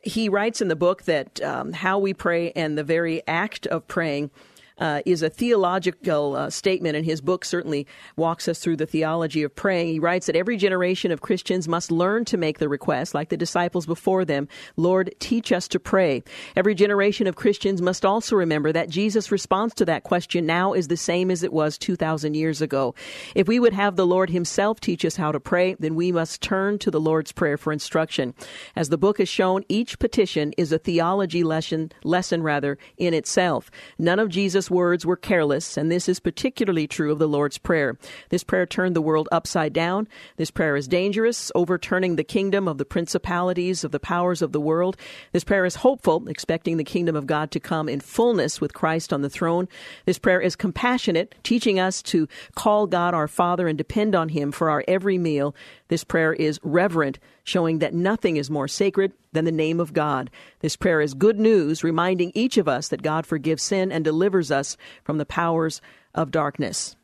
[0.01, 3.87] he writes in the book that um, how we pray and the very act of
[3.87, 4.31] praying
[4.79, 9.43] uh, is a theological uh, statement, and his book certainly walks us through the theology
[9.43, 9.87] of praying.
[9.87, 13.37] He writes that every generation of Christians must learn to make the request, like the
[13.37, 16.23] disciples before them Lord, teach us to pray.
[16.55, 20.87] Every generation of Christians must also remember that Jesus' response to that question now is
[20.87, 22.95] the same as it was 2,000 years ago.
[23.35, 26.41] If we would have the Lord Himself teach us how to pray, then we must
[26.41, 28.33] turn to the Lord's Prayer for instruction.
[28.75, 33.69] As the book has shown, each petition is a theology lesson, lesson rather, in itself.
[33.97, 37.97] None of Jesus' words were careless, and this is particularly true of the Lord's Prayer.
[38.29, 40.07] This prayer turned the world upside down.
[40.37, 44.61] This prayer is dangerous, overturning the kingdom of the principalities of the powers of the
[44.61, 44.97] world.
[45.31, 49.13] This prayer is hopeful, expecting the kingdom of God to come in fullness with Christ
[49.13, 49.67] on the throne.
[50.05, 54.51] This prayer is compassionate, teaching us to call God our Father and depend on Him
[54.51, 55.55] for our every meal.
[55.89, 60.29] This prayer is reverent, showing that nothing is more sacred than the name of God.
[60.59, 64.51] This prayer is good news, reminding each of us that God forgives sin and delivers
[64.51, 65.81] us from the powers
[66.13, 66.95] of darkness.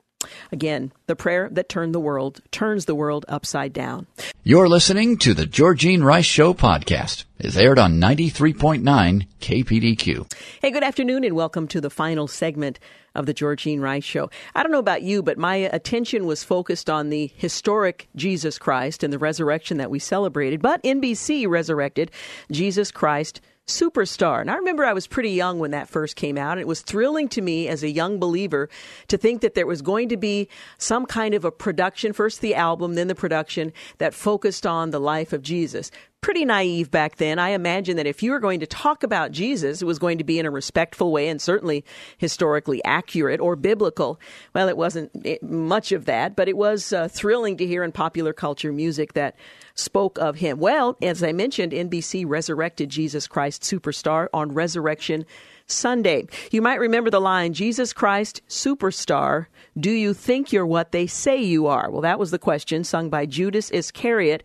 [0.52, 4.08] Again, the prayer that turned the world turns the world upside down.
[4.44, 7.26] You're listening to the Georgene Rice Show podcast.
[7.40, 10.32] It's aired on 93.9 KPDQ.
[10.62, 12.80] Hey, good afternoon and welcome to the final segment
[13.16, 14.30] of the Georgene Rice Show.
[14.54, 19.04] I don't know about you, but my attention was focused on the historic Jesus Christ
[19.04, 20.62] and the resurrection that we celebrated.
[20.62, 22.12] But NBC resurrected
[22.52, 24.42] Jesus Christ Superstar.
[24.42, 26.82] And I remember I was pretty young when that first came out, and it was
[26.82, 28.70] thrilling to me as a young believer
[29.08, 30.48] to think that there was going to be
[30.78, 35.00] some kind of a production, first the album, then the production, that focused on the
[35.00, 35.90] life of Jesus
[36.26, 37.38] pretty naive back then.
[37.38, 40.24] I imagine that if you were going to talk about Jesus, it was going to
[40.24, 41.86] be in a respectful way and certainly
[42.18, 44.20] historically accurate or biblical.
[44.52, 45.12] Well, it wasn't
[45.44, 49.36] much of that, but it was uh, thrilling to hear in popular culture music that
[49.76, 50.58] spoke of him.
[50.58, 55.28] Well, as I mentioned, NBC resurrected Jesus Christ Superstar on Resurrection
[55.68, 56.26] Sunday.
[56.50, 59.46] You might remember the line, Jesus Christ Superstar,
[59.80, 61.92] do you think you're what they say you are?
[61.92, 64.42] Well, that was the question sung by Judas Iscariot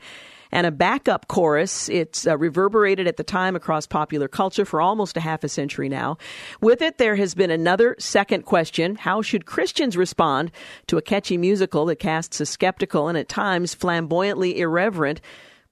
[0.53, 1.89] and a backup chorus.
[1.89, 5.89] It's uh, reverberated at the time across popular culture for almost a half a century
[5.89, 6.19] now.
[6.61, 10.51] With it, there has been another second question How should Christians respond
[10.87, 15.21] to a catchy musical that casts a skeptical and at times flamboyantly irreverent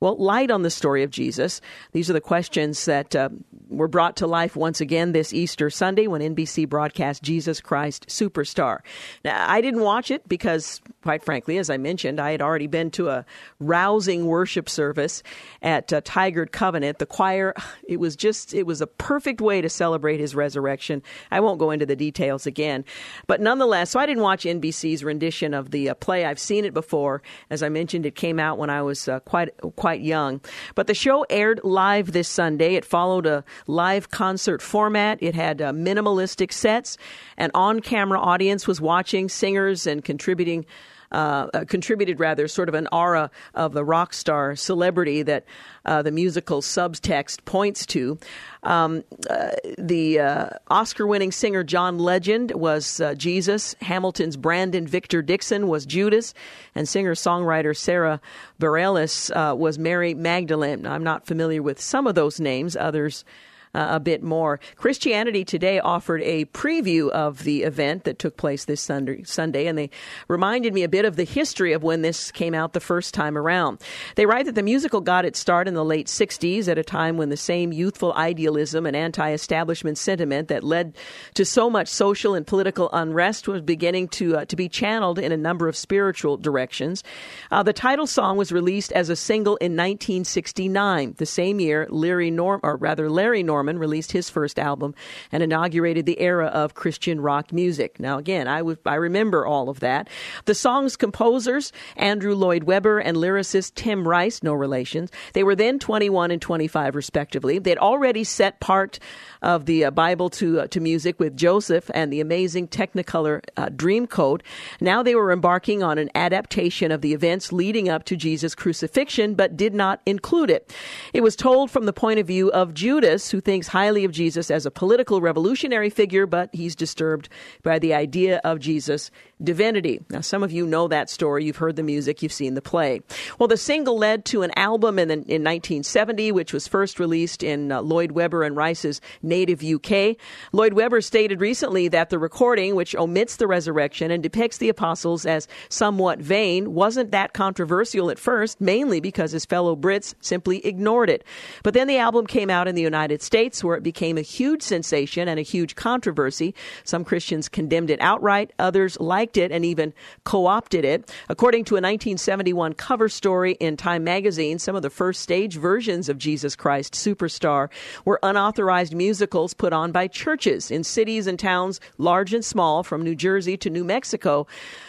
[0.01, 1.61] well, light on the story of Jesus.
[1.91, 3.31] These are the questions that uh,
[3.69, 8.79] were brought to life once again this Easter Sunday when NBC broadcast Jesus Christ Superstar.
[9.25, 12.93] Now, I didn't watch it because, quite frankly, as I mentioned, I had already been
[12.93, 13.27] to a
[13.59, 15.25] rousing worship service
[15.62, 16.99] at uh, Tigard Covenant.
[16.99, 17.55] The choir,
[17.89, 21.03] it was just, it was a perfect way to celebrate his resurrection.
[21.33, 22.85] I won't go into the details again.
[23.27, 26.25] But nonetheless, so I didn't watch NBC's rendition of the uh, play.
[26.25, 27.20] I've seen it before.
[27.51, 30.39] As I mentioned, it came out when I was uh, quite, quite quite young.
[30.74, 32.74] But the show aired live this Sunday.
[32.74, 35.16] It followed a live concert format.
[35.23, 36.98] It had uh, minimalistic sets.
[37.39, 40.66] An on camera audience was watching singers and contributing
[41.13, 45.45] uh, uh, contributed rather sort of an aura of the rock star celebrity that
[45.85, 48.19] uh, the musical subtext points to.
[48.63, 53.75] Um, uh, the uh, Oscar winning singer John Legend was uh, Jesus.
[53.81, 56.35] Hamilton's Brandon Victor Dixon was Judas.
[56.75, 58.21] And singer songwriter Sara
[58.61, 60.87] Bareilles was Mary Magdalene.
[60.87, 63.25] I'm not familiar with some of those names, others
[63.74, 64.61] uh, a bit more.
[64.77, 69.90] Christianity Today offered a preview of the event that took place this Sunday, and they
[70.28, 73.36] reminded me a bit of the history of when this came out the first time
[73.36, 73.81] around.
[74.15, 77.16] They write that the musical got its start in the late 60s at a time
[77.16, 80.97] when the same youthful idealism and anti establishment sentiment that led
[81.35, 85.32] to so much social and political unrest was beginning to, uh, to be channeled in
[85.32, 87.05] a number of spiritual directions.
[87.51, 92.31] Uh, the title song was released as a single in 1969, the same year Larry
[92.31, 94.95] Norm, or rather Larry Norman Norman released his first album
[95.33, 97.99] and inaugurated the era of Christian rock music.
[97.99, 100.09] Now, again, I, w- I remember all of that.
[100.45, 105.81] The song's composers, Andrew Lloyd Webber and lyricist Tim Rice, no relations, they were then
[105.81, 107.59] 21 and 25, respectively.
[107.59, 109.01] They'd already set part
[109.43, 113.66] of the uh, Bible to, uh, to music with Joseph and the amazing Technicolor uh,
[113.66, 114.43] Dreamcoat.
[114.81, 119.35] Now they were embarking on an adaptation of the events leading up to Jesus' crucifixion,
[119.35, 120.74] but did not include it.
[121.12, 124.51] It was told from the point of view of Judas, who thinks highly of Jesus
[124.51, 127.28] as a political revolutionary figure, but he's disturbed
[127.62, 129.10] by the idea of Jesus'
[129.43, 130.01] divinity.
[130.10, 131.44] Now, some of you know that story.
[131.44, 133.02] You've heard the music, you've seen the play.
[133.39, 137.70] Well, the single led to an album in, in 1970, which was first released in
[137.70, 140.16] uh, Lloyd Webber and Rice's native UK.
[140.52, 145.24] Lloyd Webber stated recently that the recording, which omits the resurrection and depicts the apostles
[145.24, 151.10] as somewhat vain, wasn't that controversial at first, mainly because his fellow Brits simply ignored
[151.10, 151.24] it.
[151.62, 154.62] But then the album came out in the United States, where it became a huge
[154.62, 156.55] sensation and a huge controversy.
[156.85, 159.93] Some Christians condemned it outright, others liked it and even
[160.25, 161.13] co opted it.
[161.29, 166.09] According to a 1971 cover story in Time magazine, some of the first stage versions
[166.09, 167.69] of Jesus Christ Superstar
[168.05, 173.03] were unauthorized musicals put on by churches in cities and towns, large and small, from
[173.03, 174.47] New Jersey to New Mexico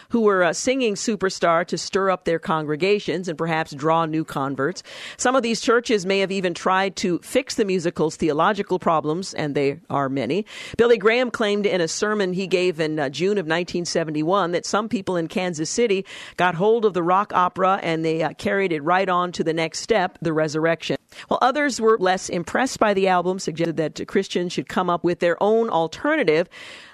[0.09, 4.83] who were uh, singing Superstar to stir up their congregations and perhaps draw new converts.
[5.17, 9.55] Some of these churches may have even tried to fix the musical's theological problems, and
[9.55, 10.45] they are many.
[10.77, 14.89] Billy Graham claimed in a sermon he gave in uh, June of 1971 that some
[14.89, 16.05] people in Kansas City
[16.37, 19.53] got hold of the rock opera and they uh, carried it right on to the
[19.53, 20.97] next step, the resurrection.
[21.27, 25.19] While others were less impressed by the album, suggested that Christians should come up with
[25.19, 26.47] their own alternative.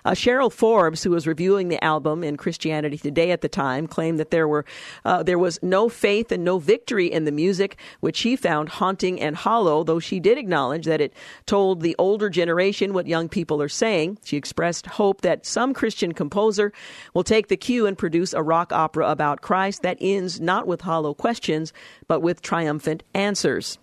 [0.05, 4.19] Uh, Cheryl Forbes, who was reviewing the album in Christianity Today at the time, claimed
[4.19, 4.63] that there were
[5.03, 9.19] uh, there was no faith and no victory in the music, which she found haunting
[9.19, 9.83] and hollow.
[9.83, 11.13] Though she did acknowledge that it
[11.45, 14.19] told the older generation what young people are saying.
[14.23, 16.71] She expressed hope that some Christian composer
[17.13, 20.81] will take the cue and produce a rock opera about Christ that ends not with
[20.81, 21.73] hollow questions,
[22.07, 23.79] but with triumphant answers.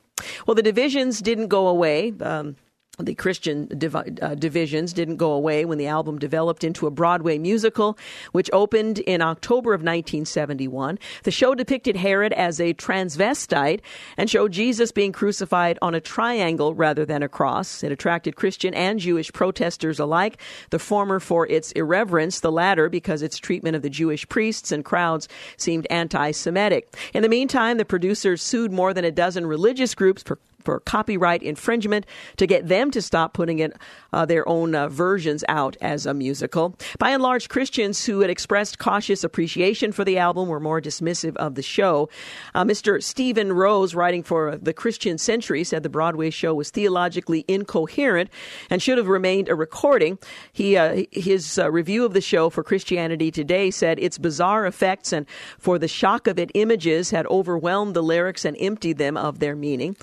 [0.47, 2.13] Well, the divisions didn't go away.
[2.21, 2.57] Um,
[2.99, 7.39] the Christian divi- uh, divisions didn't go away when the album developed into a Broadway
[7.39, 7.97] musical,
[8.33, 10.99] which opened in October of 1971.
[11.23, 13.81] The show depicted Herod as a transvestite
[14.19, 17.83] and showed Jesus being crucified on a triangle rather than a cross.
[17.83, 20.39] It attracted Christian and Jewish protesters alike,
[20.69, 24.85] the former for its irreverence, the latter because its treatment of the Jewish priests and
[24.85, 26.95] crowds seemed anti Semitic.
[27.15, 31.43] In the meantime, the producers sued more than a dozen religious groups for for copyright
[31.43, 32.07] infringement
[32.37, 33.77] to get them to stop putting it,
[34.13, 36.77] uh, their own uh, versions out as a musical.
[36.99, 41.37] By and large, Christians who had expressed cautious appreciation for the album were more dismissive
[41.37, 42.09] of the show.
[42.55, 43.03] Uh, Mr.
[43.03, 48.31] Stephen Rose, writing for the Christian Century, said the Broadway show was theologically incoherent
[48.71, 50.19] and should have remained a recording.
[50.53, 55.13] He uh, his uh, review of the show for Christianity Today said its bizarre effects
[55.13, 55.27] and
[55.59, 59.57] for the shock of it images had overwhelmed the lyrics and emptied them of their
[59.57, 59.97] meaning.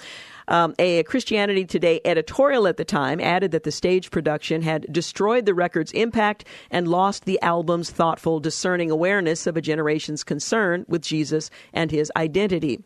[0.49, 5.45] Um, a Christianity Today editorial at the time added that the stage production had destroyed
[5.45, 11.03] the record's impact and lost the album's thoughtful, discerning awareness of a generation's concern with
[11.03, 12.83] Jesus and his identity.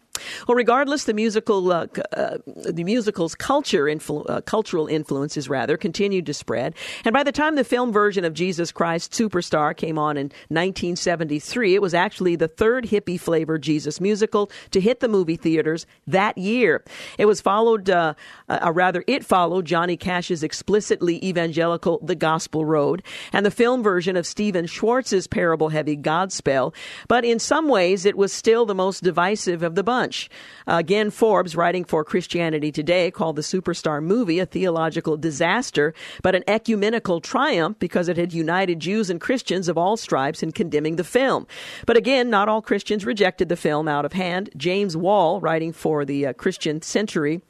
[0.47, 6.27] Well, regardless, the musical, uh, uh, the musical's culture, influ- uh, cultural influences rather, continued
[6.27, 6.75] to spread.
[7.03, 11.75] And by the time the film version of Jesus Christ Superstar came on in 1973,
[11.75, 16.37] it was actually the third hippie flavored Jesus musical to hit the movie theaters that
[16.37, 16.83] year.
[17.17, 18.13] It was followed, uh,
[18.49, 24.15] uh, rather, it followed Johnny Cash's explicitly evangelical The Gospel Road and the film version
[24.15, 26.73] of Stephen Schwartz's parable heavy Godspell.
[27.07, 30.29] But in some ways, it was still the most divisive of the bunch lunch.
[30.67, 36.43] Again, Forbes, writing for Christianity Today, called the Superstar movie a theological disaster, but an
[36.45, 41.05] ecumenical triumph because it had united Jews and Christians of all stripes in condemning the
[41.05, 41.47] film.
[41.85, 44.49] But again, not all Christians rejected the film out of hand.
[44.57, 47.41] James Wall, writing for the uh, Christian Century,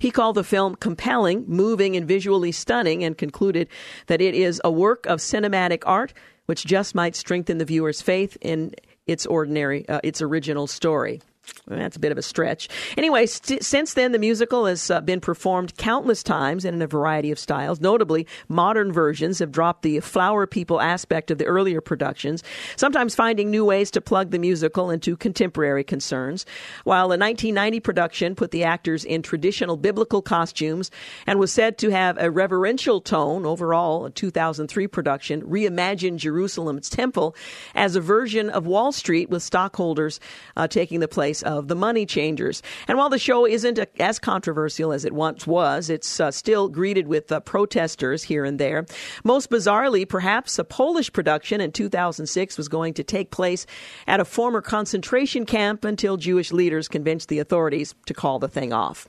[0.00, 3.68] he called the film compelling, moving, and visually stunning and concluded
[4.08, 6.12] that it is a work of cinematic art
[6.46, 8.74] which just might strengthen the viewer's faith in
[9.06, 11.20] its ordinary, uh, its original story.
[11.66, 12.68] That's a bit of a stretch.
[12.96, 16.86] Anyway, st- since then, the musical has uh, been performed countless times and in a
[16.86, 17.80] variety of styles.
[17.80, 22.42] Notably, modern versions have dropped the flower people aspect of the earlier productions,
[22.76, 26.44] sometimes finding new ways to plug the musical into contemporary concerns.
[26.84, 30.90] While a 1990 production put the actors in traditional biblical costumes
[31.26, 37.36] and was said to have a reverential tone, overall, a 2003 production reimagined Jerusalem's temple
[37.74, 40.18] as a version of Wall Street with stockholders
[40.56, 42.62] uh, taking the place of the money changers.
[42.88, 47.06] And while the show isn't as controversial as it once was, it's uh, still greeted
[47.06, 48.84] with uh, protesters here and there.
[49.22, 53.64] Most bizarrely, perhaps a Polish production in 2006 was going to take place
[54.08, 58.72] at a former concentration camp until Jewish leaders convinced the authorities to call the thing
[58.72, 59.06] off.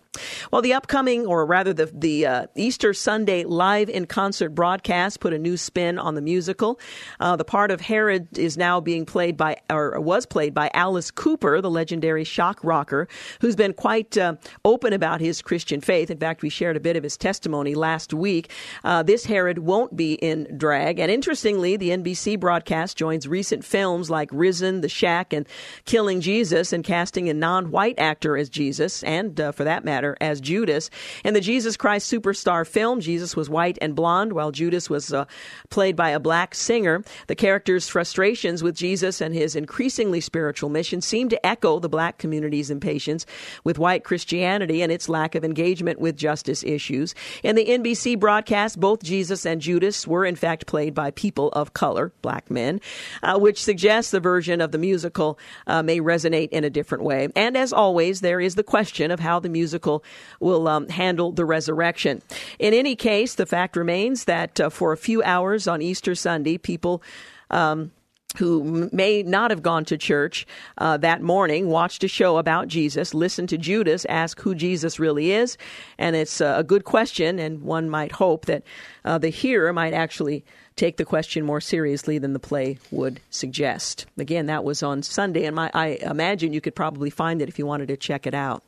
[0.51, 5.33] Well, the upcoming, or rather the, the uh, Easter Sunday live in concert broadcast put
[5.33, 6.79] a new spin on the musical.
[7.19, 11.09] Uh, the part of Herod is now being played by, or was played by Alice
[11.09, 13.07] Cooper, the legendary legendary shock rocker
[13.41, 14.35] who's been quite uh,
[14.65, 16.11] open about his Christian faith.
[16.11, 18.51] In fact, we shared a bit of his testimony last week.
[18.83, 20.99] Uh, this Herod won't be in drag.
[20.99, 25.47] And interestingly, the NBC broadcast joins recent films like Risen, The Shack, and
[25.85, 30.15] Killing Jesus and casting a non white actor as Jesus, and uh, for that matter,
[30.21, 30.89] as Judas.
[31.23, 35.25] In the Jesus Christ Superstar film, Jesus was white and blonde, while Judas was uh,
[35.69, 37.03] played by a black singer.
[37.27, 42.02] The character's frustrations with Jesus and his increasingly spiritual mission seem to echo the black
[42.11, 43.25] community's impatience
[43.63, 47.15] with white Christianity and its lack of engagement with justice issues.
[47.43, 51.73] In the NBC broadcast, both Jesus and Judas were in fact played by people of
[51.73, 52.81] color, black men,
[53.21, 57.29] uh, which suggests the version of the musical uh, may resonate in a different way.
[57.35, 60.03] And as always, there is the question of how the musical
[60.39, 62.21] will um, handle the resurrection.
[62.59, 66.57] In any case, the fact remains that uh, for a few hours on Easter Sunday,
[66.57, 67.01] people
[67.49, 67.91] um,
[68.37, 70.45] who may not have gone to church
[70.77, 75.31] uh, that morning watched a show about Jesus, listened to Judas ask who Jesus really
[75.31, 75.57] is,
[75.97, 78.63] and it's uh, a good question, and one might hope that
[79.05, 80.43] uh, the hearer might actually
[80.75, 84.05] take the question more seriously than the play would suggest.
[84.17, 87.59] Again, that was on Sunday, and my, I imagine you could probably find it if
[87.59, 88.63] you wanted to check it out.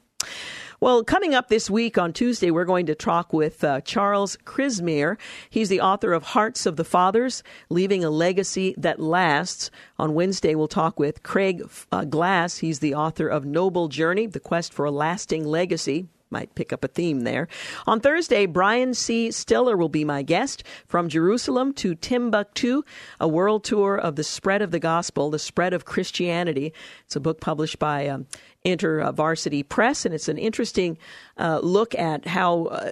[0.81, 5.17] Well, coming up this week on Tuesday, we're going to talk with uh, Charles Crismier.
[5.49, 9.71] He's the author of Hearts of the Fathers, Leaving a Legacy That Lasts.
[9.97, 12.57] On Wednesday, we'll talk with Craig uh, Glass.
[12.57, 16.83] He's the author of Noble Journey, The Quest for a Lasting Legacy might pick up
[16.83, 17.47] a theme there.
[17.87, 19.31] On Thursday, Brian C.
[19.31, 22.83] Stiller will be my guest from Jerusalem to Timbuktu,
[23.21, 26.73] a world tour of the spread of the gospel, the spread of Christianity.
[27.05, 28.27] It's a book published by um,
[28.65, 30.97] InterVarsity Press, and it's an interesting
[31.37, 32.91] uh, look at how uh,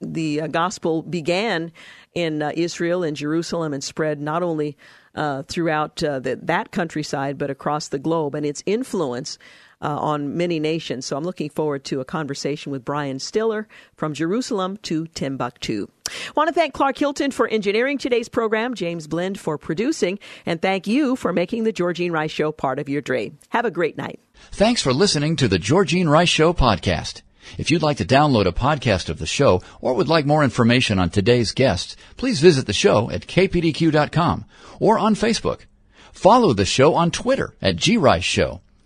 [0.00, 1.72] the uh, gospel began
[2.14, 4.76] in uh, Israel and Jerusalem and spread not only
[5.14, 9.38] uh, throughout the, that countryside but across the globe and its influence.
[9.84, 11.04] Uh, on many nations.
[11.04, 15.88] So I'm looking forward to a conversation with Brian Stiller from Jerusalem to Timbuktu.
[16.34, 20.86] Want to thank Clark Hilton for engineering today's program, James Blend for producing, and thank
[20.86, 23.32] you for making the Georgene Rice Show part of your day.
[23.50, 24.20] Have a great night.
[24.52, 27.20] Thanks for listening to the Georgene Rice Show podcast.
[27.58, 30.98] If you'd like to download a podcast of the show or would like more information
[30.98, 34.46] on today's guests, please visit the show at kpdq.com
[34.80, 35.66] or on Facebook.
[36.10, 38.62] Follow the show on Twitter at grice show